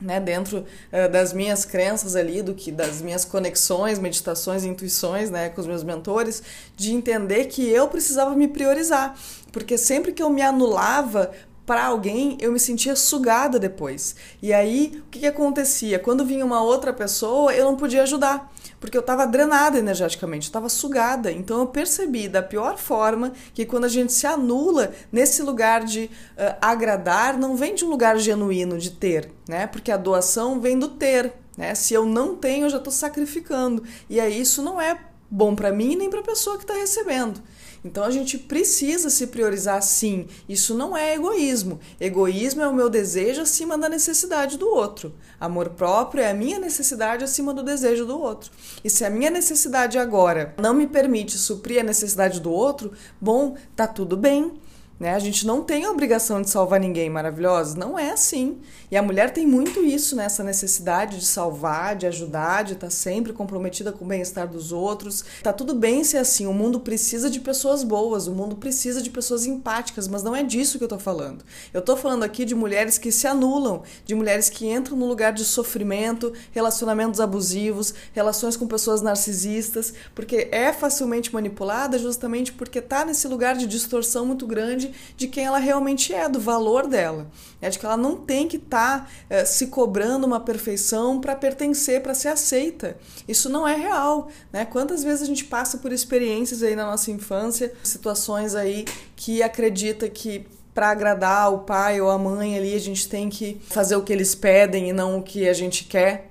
né, 0.00 0.20
dentro 0.20 0.58
uh, 0.58 1.10
das 1.10 1.32
minhas 1.32 1.64
crenças 1.64 2.14
ali, 2.14 2.42
do 2.42 2.54
que 2.54 2.70
das 2.70 3.02
minhas 3.02 3.24
conexões, 3.24 3.98
meditações, 3.98 4.64
intuições, 4.64 5.30
né, 5.30 5.48
com 5.48 5.60
os 5.60 5.66
meus 5.66 5.82
mentores, 5.82 6.42
de 6.76 6.92
entender 6.92 7.46
que 7.46 7.68
eu 7.68 7.88
precisava 7.88 8.34
me 8.34 8.48
priorizar, 8.48 9.16
porque 9.50 9.76
sempre 9.76 10.12
que 10.12 10.22
eu 10.22 10.30
me 10.30 10.42
anulava 10.42 11.32
para 11.68 11.84
alguém, 11.84 12.38
eu 12.40 12.50
me 12.50 12.58
sentia 12.58 12.96
sugada 12.96 13.58
depois. 13.58 14.16
E 14.40 14.54
aí, 14.54 15.02
o 15.06 15.10
que, 15.10 15.18
que 15.18 15.26
acontecia? 15.26 15.98
Quando 15.98 16.24
vinha 16.24 16.42
uma 16.42 16.62
outra 16.62 16.94
pessoa, 16.94 17.52
eu 17.54 17.66
não 17.66 17.76
podia 17.76 18.04
ajudar 18.04 18.50
porque 18.80 18.96
eu 18.96 19.00
estava 19.00 19.26
drenada 19.26 19.76
energeticamente, 19.76 20.46
estava 20.46 20.68
sugada. 20.68 21.32
Então 21.32 21.58
eu 21.58 21.66
percebi 21.66 22.28
da 22.28 22.40
pior 22.40 22.78
forma 22.78 23.32
que 23.52 23.66
quando 23.66 23.84
a 23.84 23.88
gente 23.88 24.12
se 24.12 24.26
anula 24.26 24.92
nesse 25.10 25.42
lugar 25.42 25.84
de 25.84 26.04
uh, 26.04 26.56
agradar, 26.60 27.36
não 27.36 27.56
vem 27.56 27.74
de 27.74 27.84
um 27.84 27.90
lugar 27.90 28.16
genuíno 28.18 28.78
de 28.78 28.92
ter, 28.92 29.32
né? 29.48 29.66
Porque 29.66 29.90
a 29.90 29.96
doação 29.96 30.60
vem 30.60 30.78
do 30.78 30.88
ter, 30.88 31.32
né? 31.56 31.74
Se 31.74 31.92
eu 31.92 32.06
não 32.06 32.36
tenho, 32.36 32.66
eu 32.66 32.70
já 32.70 32.78
estou 32.78 32.92
sacrificando. 32.92 33.82
E 34.08 34.20
aí 34.20 34.40
isso 34.40 34.62
não 34.62 34.80
é 34.80 34.96
bom 35.30 35.54
para 35.54 35.72
mim 35.72 35.96
nem 35.96 36.10
para 36.10 36.20
a 36.20 36.24
pessoa 36.24 36.56
que 36.56 36.64
está 36.64 36.74
recebendo. 36.74 37.42
Então 37.84 38.02
a 38.02 38.10
gente 38.10 38.38
precisa 38.38 39.08
se 39.08 39.28
priorizar 39.28 39.80
sim. 39.82 40.26
Isso 40.48 40.74
não 40.74 40.96
é 40.96 41.14
egoísmo. 41.14 41.78
Egoísmo 42.00 42.62
é 42.62 42.68
o 42.68 42.74
meu 42.74 42.90
desejo 42.90 43.42
acima 43.42 43.78
da 43.78 43.88
necessidade 43.88 44.58
do 44.58 44.68
outro. 44.68 45.14
Amor 45.40 45.70
próprio 45.70 46.22
é 46.22 46.30
a 46.30 46.34
minha 46.34 46.58
necessidade 46.58 47.22
acima 47.22 47.54
do 47.54 47.62
desejo 47.62 48.04
do 48.04 48.18
outro. 48.18 48.50
E 48.82 48.90
se 48.90 49.04
a 49.04 49.10
minha 49.10 49.30
necessidade 49.30 49.98
agora 49.98 50.54
não 50.60 50.74
me 50.74 50.86
permite 50.86 51.38
suprir 51.38 51.80
a 51.80 51.84
necessidade 51.84 52.40
do 52.40 52.50
outro, 52.50 52.92
bom, 53.20 53.56
tá 53.76 53.86
tudo 53.86 54.16
bem. 54.16 54.60
Né? 54.98 55.14
A 55.14 55.18
gente 55.18 55.46
não 55.46 55.62
tem 55.62 55.84
a 55.84 55.90
obrigação 55.90 56.42
de 56.42 56.50
salvar 56.50 56.80
ninguém 56.80 57.08
maravilhosa, 57.08 57.78
não 57.78 57.96
é 57.96 58.10
assim. 58.10 58.58
E 58.90 58.96
a 58.96 59.02
mulher 59.02 59.32
tem 59.32 59.46
muito 59.46 59.84
isso, 59.84 60.16
né? 60.16 60.24
essa 60.24 60.42
necessidade 60.42 61.18
de 61.18 61.24
salvar, 61.24 61.94
de 61.94 62.06
ajudar, 62.06 62.64
de 62.64 62.72
estar 62.72 62.88
tá 62.88 62.90
sempre 62.90 63.32
comprometida 63.32 63.92
com 63.92 64.04
o 64.04 64.08
bem-estar 64.08 64.48
dos 64.48 64.72
outros. 64.72 65.24
Tá 65.42 65.52
tudo 65.52 65.74
bem 65.74 66.02
ser 66.02 66.18
assim, 66.18 66.46
o 66.46 66.52
mundo 66.52 66.80
precisa 66.80 67.30
de 67.30 67.38
pessoas 67.38 67.84
boas, 67.84 68.26
o 68.26 68.32
mundo 68.32 68.56
precisa 68.56 69.00
de 69.00 69.08
pessoas 69.08 69.46
empáticas, 69.46 70.08
mas 70.08 70.22
não 70.22 70.34
é 70.34 70.42
disso 70.42 70.78
que 70.78 70.84
eu 70.84 70.88
tô 70.88 70.98
falando. 70.98 71.44
Eu 71.72 71.80
tô 71.80 71.96
falando 71.96 72.24
aqui 72.24 72.44
de 72.44 72.54
mulheres 72.54 72.98
que 72.98 73.12
se 73.12 73.26
anulam, 73.26 73.82
de 74.04 74.16
mulheres 74.16 74.50
que 74.50 74.68
entram 74.68 74.96
no 74.96 75.06
lugar 75.06 75.32
de 75.32 75.44
sofrimento, 75.44 76.32
relacionamentos 76.50 77.20
abusivos, 77.20 77.94
relações 78.12 78.56
com 78.56 78.66
pessoas 78.66 79.00
narcisistas, 79.00 79.94
porque 80.14 80.48
é 80.50 80.72
facilmente 80.72 81.32
manipulada 81.32 81.98
justamente 81.98 82.52
porque 82.52 82.80
tá 82.80 83.04
nesse 83.04 83.28
lugar 83.28 83.56
de 83.56 83.66
distorção 83.66 84.26
muito 84.26 84.46
grande 84.46 84.87
de 85.16 85.28
quem 85.28 85.44
ela 85.44 85.58
realmente 85.58 86.12
é, 86.12 86.28
do 86.28 86.40
valor 86.40 86.86
dela. 86.86 87.30
É 87.60 87.68
de 87.68 87.78
que 87.78 87.86
ela 87.86 87.96
não 87.96 88.16
tem 88.16 88.46
que 88.46 88.56
estar 88.56 89.04
tá, 89.04 89.10
é, 89.28 89.44
se 89.44 89.68
cobrando 89.68 90.26
uma 90.26 90.40
perfeição 90.40 91.20
para 91.20 91.34
pertencer, 91.34 92.02
para 92.02 92.14
ser 92.14 92.28
aceita. 92.28 92.96
Isso 93.26 93.48
não 93.48 93.66
é 93.66 93.74
real. 93.74 94.28
Né? 94.52 94.64
Quantas 94.64 95.02
vezes 95.02 95.22
a 95.22 95.26
gente 95.26 95.44
passa 95.44 95.78
por 95.78 95.92
experiências 95.92 96.62
aí 96.62 96.76
na 96.76 96.86
nossa 96.86 97.10
infância, 97.10 97.72
situações 97.82 98.54
aí 98.54 98.84
que 99.16 99.42
acredita 99.42 100.08
que 100.08 100.46
para 100.78 100.90
agradar 100.90 101.52
o 101.52 101.58
pai 101.58 102.00
ou 102.00 102.08
a 102.08 102.16
mãe 102.16 102.56
ali, 102.56 102.72
a 102.72 102.78
gente 102.78 103.08
tem 103.08 103.28
que 103.28 103.60
fazer 103.68 103.96
o 103.96 104.02
que 104.02 104.12
eles 104.12 104.36
pedem 104.36 104.90
e 104.90 104.92
não 104.92 105.18
o 105.18 105.22
que 105.24 105.48
a 105.48 105.52
gente 105.52 105.82
quer. 105.82 106.30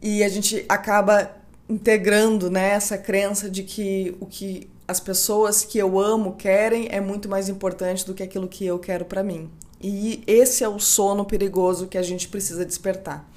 E 0.00 0.22
a 0.22 0.28
gente 0.28 0.64
acaba 0.68 1.34
integrando 1.68 2.48
né, 2.48 2.70
essa 2.70 2.96
crença 2.96 3.50
de 3.50 3.64
que 3.64 4.16
o 4.20 4.26
que 4.26 4.68
as 4.86 5.00
pessoas 5.00 5.64
que 5.64 5.78
eu 5.78 5.98
amo 5.98 6.34
querem 6.34 6.88
é 6.90 7.00
muito 7.00 7.28
mais 7.28 7.48
importante 7.48 8.04
do 8.04 8.14
que 8.14 8.22
aquilo 8.22 8.48
que 8.48 8.66
eu 8.66 8.78
quero 8.78 9.04
para 9.04 9.22
mim. 9.22 9.50
E 9.80 10.22
esse 10.26 10.64
é 10.64 10.68
o 10.68 10.78
sono 10.78 11.24
perigoso 11.24 11.86
que 11.86 11.98
a 11.98 12.02
gente 12.02 12.28
precisa 12.28 12.64
despertar. 12.64 13.28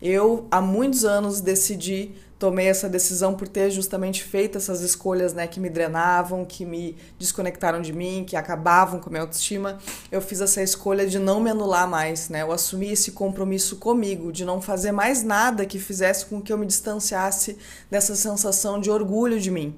Eu, 0.00 0.46
há 0.50 0.60
muitos 0.60 1.04
anos, 1.04 1.40
decidi, 1.40 2.12
tomei 2.38 2.66
essa 2.66 2.88
decisão 2.88 3.34
por 3.34 3.48
ter 3.48 3.70
justamente 3.70 4.22
feito 4.22 4.58
essas 4.58 4.82
escolhas 4.82 5.32
né, 5.32 5.46
que 5.46 5.58
me 5.58 5.70
drenavam, 5.70 6.44
que 6.44 6.66
me 6.66 6.96
desconectaram 7.18 7.80
de 7.80 7.92
mim, 7.92 8.24
que 8.26 8.36
acabavam 8.36 9.00
com 9.00 9.08
a 9.08 9.10
minha 9.10 9.22
autoestima. 9.22 9.78
Eu 10.12 10.20
fiz 10.20 10.40
essa 10.40 10.62
escolha 10.62 11.06
de 11.06 11.18
não 11.18 11.40
me 11.40 11.50
anular 11.50 11.88
mais, 11.88 12.28
né? 12.28 12.42
Eu 12.42 12.52
assumi 12.52 12.92
esse 12.92 13.12
compromisso 13.12 13.76
comigo, 13.76 14.30
de 14.30 14.44
não 14.44 14.60
fazer 14.60 14.92
mais 14.92 15.22
nada 15.22 15.64
que 15.64 15.78
fizesse 15.78 16.26
com 16.26 16.42
que 16.42 16.52
eu 16.52 16.58
me 16.58 16.66
distanciasse 16.66 17.56
dessa 17.90 18.14
sensação 18.14 18.78
de 18.78 18.90
orgulho 18.90 19.40
de 19.40 19.50
mim. 19.50 19.74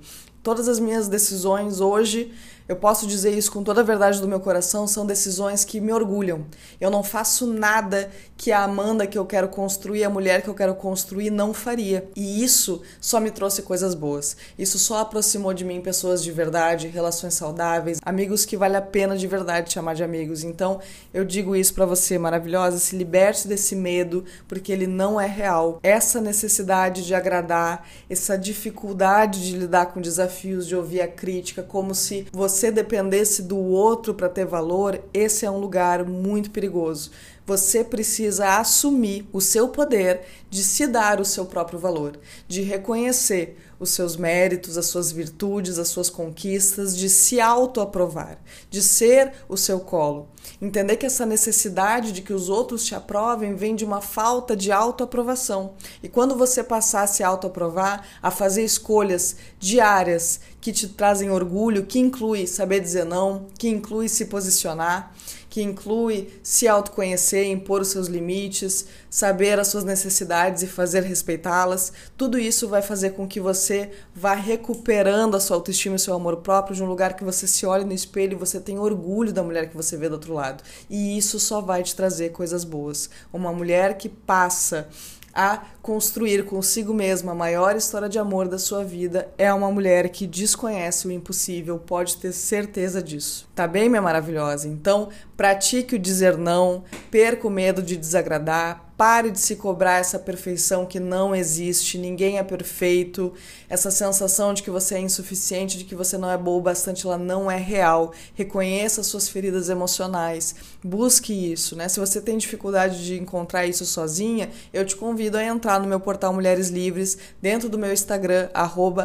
Todas 0.49 0.67
as 0.67 0.81
minhas 0.81 1.09
decisões 1.09 1.79
hoje 1.79 2.33
eu 2.69 2.77
posso 2.77 3.07
dizer 3.07 3.33
isso 3.33 3.51
com 3.51 3.63
toda 3.63 3.81
a 3.81 3.85
verdade 3.85 4.21
do 4.21 4.29
meu 4.29 4.41
coração, 4.41 4.87
são 4.87 5.07
decisões 5.07 5.65
que 5.65 5.81
me 5.81 5.91
orgulham. 5.91 6.45
Eu 6.79 6.91
não 6.91 7.03
faço 7.03 7.47
nada 7.47 8.11
que 8.37 8.53
a 8.53 8.63
Amanda 8.63 9.07
que 9.07 9.17
eu 9.17 9.25
quero 9.25 9.49
construir, 9.49 10.05
a 10.05 10.11
mulher 10.11 10.43
que 10.43 10.49
eu 10.49 10.55
quero 10.55 10.75
construir, 10.75 11.31
não 11.31 11.55
faria. 11.55 12.07
E 12.15 12.45
isso 12.45 12.83
só 13.01 13.21
me 13.21 13.31
trouxe 13.31 13.63
coisas 13.63 13.95
boas. 13.95 14.37
Isso 14.59 14.79
só 14.79 14.99
aproximou 14.99 15.55
de 15.55 15.65
mim 15.65 15.81
pessoas 15.81 16.23
de 16.23 16.31
verdade, 16.31 16.89
relações 16.89 17.33
saudáveis, 17.33 18.01
amigos 18.03 18.45
que 18.45 18.57
vale 18.57 18.77
a 18.77 18.83
pena 18.83 19.17
de 19.17 19.27
verdade 19.27 19.73
chamar 19.73 19.95
de 19.95 20.05
amigos. 20.05 20.45
Então, 20.45 20.79
eu 21.15 21.25
digo 21.25 21.57
isso 21.57 21.73
para 21.73 21.87
você, 21.87 22.19
maravilhosa, 22.19 22.79
se 22.79 22.95
liberte 22.95 23.49
desse 23.49 23.75
medo, 23.75 24.25
porque 24.47 24.71
ele 24.71 24.87
não 24.87 25.19
é 25.19 25.27
real. 25.27 25.81
Essa 25.83 26.21
necessidade 26.21 27.07
de 27.07 27.15
agradar, 27.15 27.87
essa 28.11 28.37
dificuldade 28.37 29.47
de 29.47 29.57
lidar 29.57 29.87
com 29.87 30.03
desafios, 30.03 30.67
de 30.67 30.77
ouvir 30.77 31.01
a 31.01 31.09
crítica, 31.09 31.63
como 31.63 31.95
se 31.95 32.27
você 32.31 32.58
você 32.59 32.73
dependesse 32.73 33.41
do 33.43 33.57
outro 33.57 34.13
para 34.13 34.29
ter 34.29 34.45
valor, 34.45 35.01
esse 35.15 35.47
é 35.47 35.51
um 35.51 35.59
lugar 35.59 36.05
muito 36.05 36.51
perigoso. 36.51 37.13
Você 37.47 37.85
precisa 37.85 38.59
assumir 38.59 39.29
o 39.33 39.41
seu 39.41 39.69
poder 39.69 40.23
de 40.51 40.65
se 40.65 40.87
dar 40.89 41.21
o 41.21 41.25
seu 41.25 41.47
próprio 41.47 41.79
valor, 41.79 42.19
de 42.49 42.63
reconhecer 42.63 43.57
os 43.79 43.91
seus 43.91 44.17
méritos, 44.17 44.77
as 44.77 44.87
suas 44.87 45.13
virtudes, 45.13 45.79
as 45.79 45.89
suas 45.89 46.11
conquistas, 46.11 46.97
de 46.97 47.09
se 47.09 47.41
autoaprovar, 47.41 48.39
de 48.71 48.83
ser 48.83 49.33
o 49.49 49.57
seu 49.57 49.81
colo. 49.81 50.29
Entender 50.61 50.97
que 50.97 51.07
essa 51.07 51.25
necessidade 51.25 52.11
de 52.13 52.23
que 52.23 52.33
os 52.33 52.49
outros 52.49 52.85
te 52.85 52.95
aprovem 52.95 53.55
vem 53.55 53.77
de 53.77 53.85
uma 53.85 54.01
falta 54.01 54.57
de 54.57 54.73
autoaprovação. 54.73 55.75
E 56.03 56.09
quando 56.09 56.37
você 56.37 56.65
passar 56.65 57.03
a 57.03 57.07
se 57.07 57.23
autoaprovar, 57.23 58.05
a 58.23 58.31
fazer 58.31 58.65
escolhas 58.65 59.37
diárias 59.59 60.41
que 60.61 60.73
te 60.73 60.89
trazem 60.89 61.31
orgulho, 61.31 61.87
que 61.87 61.99
inclui 61.99 62.47
saber 62.47 62.81
dizer 62.81 63.05
não, 63.05 63.47
que 63.59 63.69
inclui 63.69 64.09
se 64.09 64.25
posicionar, 64.25 65.15
que 65.49 65.63
inclui 65.63 66.29
se 66.43 66.69
autoconhecer, 66.69 67.47
impor 67.47 67.81
os 67.81 67.89
seus 67.89 68.07
limites, 68.07 68.87
saber 69.09 69.59
as 69.59 69.69
suas 69.69 69.85
necessidades 69.85 70.63
e 70.63 70.67
fazer 70.67 71.03
respeitá-las. 71.03 71.93
Tudo 72.17 72.39
isso 72.39 72.69
vai 72.69 72.83
fazer 72.83 73.11
com 73.11 73.27
que 73.27 73.41
você 73.41 73.91
vá 74.15 74.35
recuperando 74.35 75.37
a 75.37 75.41
sua 75.41 75.57
autoestima 75.57 75.97
e 75.97 75.99
seu 75.99 76.15
amor 76.15 76.39
próprio 76.39 76.77
de 76.77 76.83
um 76.83 76.87
lugar 76.87 77.15
que 77.15 77.25
você 77.25 77.47
se 77.47 77.65
olhe 77.65 77.85
no 77.85 77.93
espelho 77.93 78.35
e 78.35 78.39
você 78.39 78.61
tem 78.61 78.79
orgulho 78.79 79.33
da 79.33 79.43
mulher 79.43 79.69
que 79.69 79.77
você 79.77 79.97
vê 79.97 80.09
do 80.09 80.15
outro 80.15 80.35
lado. 80.35 80.63
E 80.89 81.17
isso 81.17 81.39
só 81.39 81.61
vai 81.61 81.83
te 81.83 81.95
trazer 81.95 82.31
coisas 82.31 82.65
boas. 82.65 83.09
Uma 83.33 83.53
mulher 83.53 83.97
que 83.97 84.09
passa 84.09 84.89
a 85.35 85.63
construir 85.89 86.45
consigo 86.45 86.93
mesma 86.93 87.33
a 87.33 87.35
maior 87.35 87.75
história 87.75 88.11
de 88.11 88.19
amor 88.19 88.47
da 88.47 88.59
sua 88.59 88.85
vida 88.85 89.27
é 89.39 89.51
uma 89.55 89.71
mulher 89.71 90.11
que 90.11 90.27
desconhece 90.27 91.09
o 91.09 91.11
impossível, 91.11 91.79
pode 91.79 92.19
ter 92.19 92.31
certeza 92.33 93.03
disso. 93.03 93.49
Tá 93.55 93.67
bem, 93.67 93.89
minha 93.89 94.03
maravilhosa? 94.03 94.69
Então, 94.69 95.09
pratique 95.35 95.97
o 95.97 95.99
dizer 95.99 96.37
não, 96.37 96.85
perca 97.11 97.47
o 97.47 97.51
medo 97.51 97.83
de 97.83 97.97
desagradar, 97.97 98.87
Pare 98.99 99.31
de 99.31 99.39
se 99.39 99.55
cobrar 99.55 100.01
essa 100.01 100.19
perfeição 100.19 100.85
que 100.85 100.99
não 100.99 101.33
existe, 101.33 101.97
ninguém 101.97 102.39
é 102.39 102.43
perfeito. 102.43 103.33
Essa 103.69 103.93
sensação 103.93 104.53
de 104.53 104.61
que 104.61 104.73
você 104.73 104.97
é 104.97 104.99
insuficiente, 104.99 105.79
de 105.79 105.85
que 105.85 105.95
você 105.95 106.19
não 106.19 106.29
é 106.29 106.37
boa 106.37 106.59
o 106.59 106.61
bastante, 106.61 107.07
ela 107.07 107.17
não 107.17 107.49
é 107.49 107.57
real. 107.57 108.13
Reconheça 108.35 109.05
suas 109.05 109.29
feridas 109.29 109.69
emocionais. 109.69 110.57
Busque 110.83 111.33
isso, 111.33 111.77
né? 111.77 111.89
Se 111.89 112.01
você 112.01 112.21
tem 112.21 112.37
dificuldade 112.37 113.05
de 113.05 113.17
encontrar 113.17 113.67
isso 113.67 113.87
sozinha, 113.87 114.51
eu 114.73 114.85
te 114.85 114.97
convido 114.97 115.39
a 115.39 115.45
entrar 115.45 115.78
no 115.79 115.87
meu 115.87 116.01
portal 116.01 116.33
Mulheres 116.33 116.69
Livres, 116.69 117.19
dentro 117.41 117.69
do 117.69 117.79
meu 117.79 117.93
Instagram, 117.93 118.49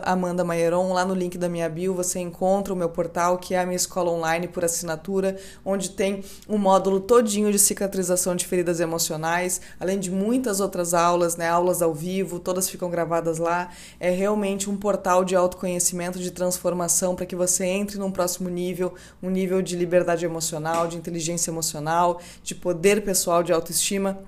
@amanda_maieron, 0.04 0.94
lá 0.94 1.06
no 1.06 1.14
link 1.14 1.38
da 1.38 1.50
minha 1.50 1.70
bio, 1.70 1.94
você 1.94 2.20
encontra 2.20 2.74
o 2.74 2.78
meu 2.78 2.90
portal, 2.90 3.38
que 3.38 3.56
é 3.56 3.60
a 3.60 3.66
minha 3.66 3.76
escola 3.76 4.12
online 4.12 4.48
por 4.48 4.64
assinatura, 4.64 5.38
onde 5.66 5.90
tem 5.90 6.24
um 6.48 6.58
módulo 6.58 7.00
todinho 7.00 7.52
de 7.52 7.60
cicatrização 7.60 8.36
de 8.36 8.46
feridas 8.46 8.80
emocionais 8.80 9.34
além 9.80 10.00
de 10.00 10.12
muitas 10.12 10.60
outras 10.60 10.94
aulas, 10.94 11.36
né, 11.36 11.48
aulas 11.48 11.82
ao 11.82 11.94
vivo, 11.94 12.40
todas 12.40 12.70
ficam 12.70 12.90
gravadas 12.90 13.38
lá. 13.38 13.70
É 14.00 14.10
realmente 14.10 14.70
um 14.70 14.78
portal 14.78 15.24
de 15.24 15.36
autoconhecimento, 15.36 16.20
de 16.20 16.32
transformação 16.32 17.16
para 17.16 17.26
que 17.26 17.36
você 17.36 17.66
entre 17.66 17.98
num 17.98 18.12
próximo 18.12 18.50
nível, 18.50 18.94
um 19.22 19.30
nível 19.30 19.62
de 19.62 19.76
liberdade 19.76 20.26
emocional, 20.26 20.88
de 20.88 20.98
inteligência 20.98 21.52
emocional, 21.52 22.22
de 22.44 22.56
poder 22.56 23.04
pessoal, 23.04 23.44
de 23.44 23.52
autoestima. 23.52 24.20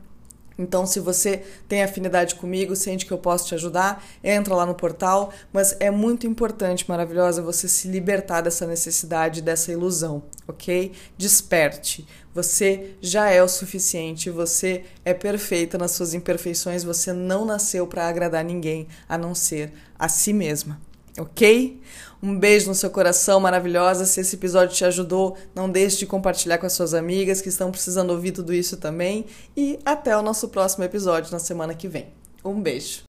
Então, 0.57 0.85
se 0.85 0.99
você 0.99 1.43
tem 1.67 1.83
afinidade 1.83 2.35
comigo, 2.35 2.75
sente 2.75 3.05
que 3.05 3.11
eu 3.11 3.17
posso 3.17 3.47
te 3.47 3.55
ajudar, 3.55 4.03
entra 4.23 4.55
lá 4.55 4.65
no 4.65 4.73
portal. 4.73 5.33
Mas 5.51 5.75
é 5.79 5.91
muito 5.91 6.25
importante, 6.25 6.85
maravilhosa, 6.87 7.41
você 7.41 7.67
se 7.67 7.87
libertar 7.87 8.41
dessa 8.41 8.65
necessidade, 8.65 9.41
dessa 9.41 9.71
ilusão, 9.71 10.23
ok? 10.47 10.91
Desperte. 11.17 12.07
Você 12.33 12.95
já 13.01 13.29
é 13.29 13.41
o 13.41 13.47
suficiente, 13.47 14.29
você 14.29 14.83
é 15.03 15.13
perfeita 15.13 15.77
nas 15.77 15.91
suas 15.91 16.13
imperfeições, 16.13 16.83
você 16.83 17.13
não 17.13 17.45
nasceu 17.45 17.87
para 17.87 18.07
agradar 18.07 18.43
ninguém 18.43 18.87
a 19.07 19.17
não 19.17 19.33
ser 19.33 19.71
a 19.97 20.09
si 20.09 20.33
mesma 20.33 20.79
ok? 21.17 21.79
Um 22.21 22.38
beijo 22.38 22.67
no 22.67 22.75
seu 22.75 22.89
coração, 22.89 23.39
maravilhosa. 23.39 24.06
Se 24.06 24.21
esse 24.21 24.36
episódio 24.36 24.75
te 24.75 24.86
ajudou, 24.86 25.38
não 25.54 25.69
deixe 25.69 25.97
de 25.97 26.06
compartilhar 26.06 26.58
com 26.58 26.65
as 26.65 26.73
suas 26.73 26.93
amigas 26.93 27.41
que 27.41 27.49
estão 27.49 27.71
precisando 27.71 28.12
ouvir 28.12 28.32
tudo 28.32 28.54
isso 28.54 28.78
também. 28.78 29.25
E 29.56 29.80
até 29.86 30.17
o 30.17 30.21
nosso 30.21 30.47
próximo 30.49 30.84
episódio 30.84 31.32
na 31.32 31.39
semana 31.39 31.73
que 31.73 31.88
vem. 31.88 32.08
Um 32.43 32.62
beijo. 32.62 33.04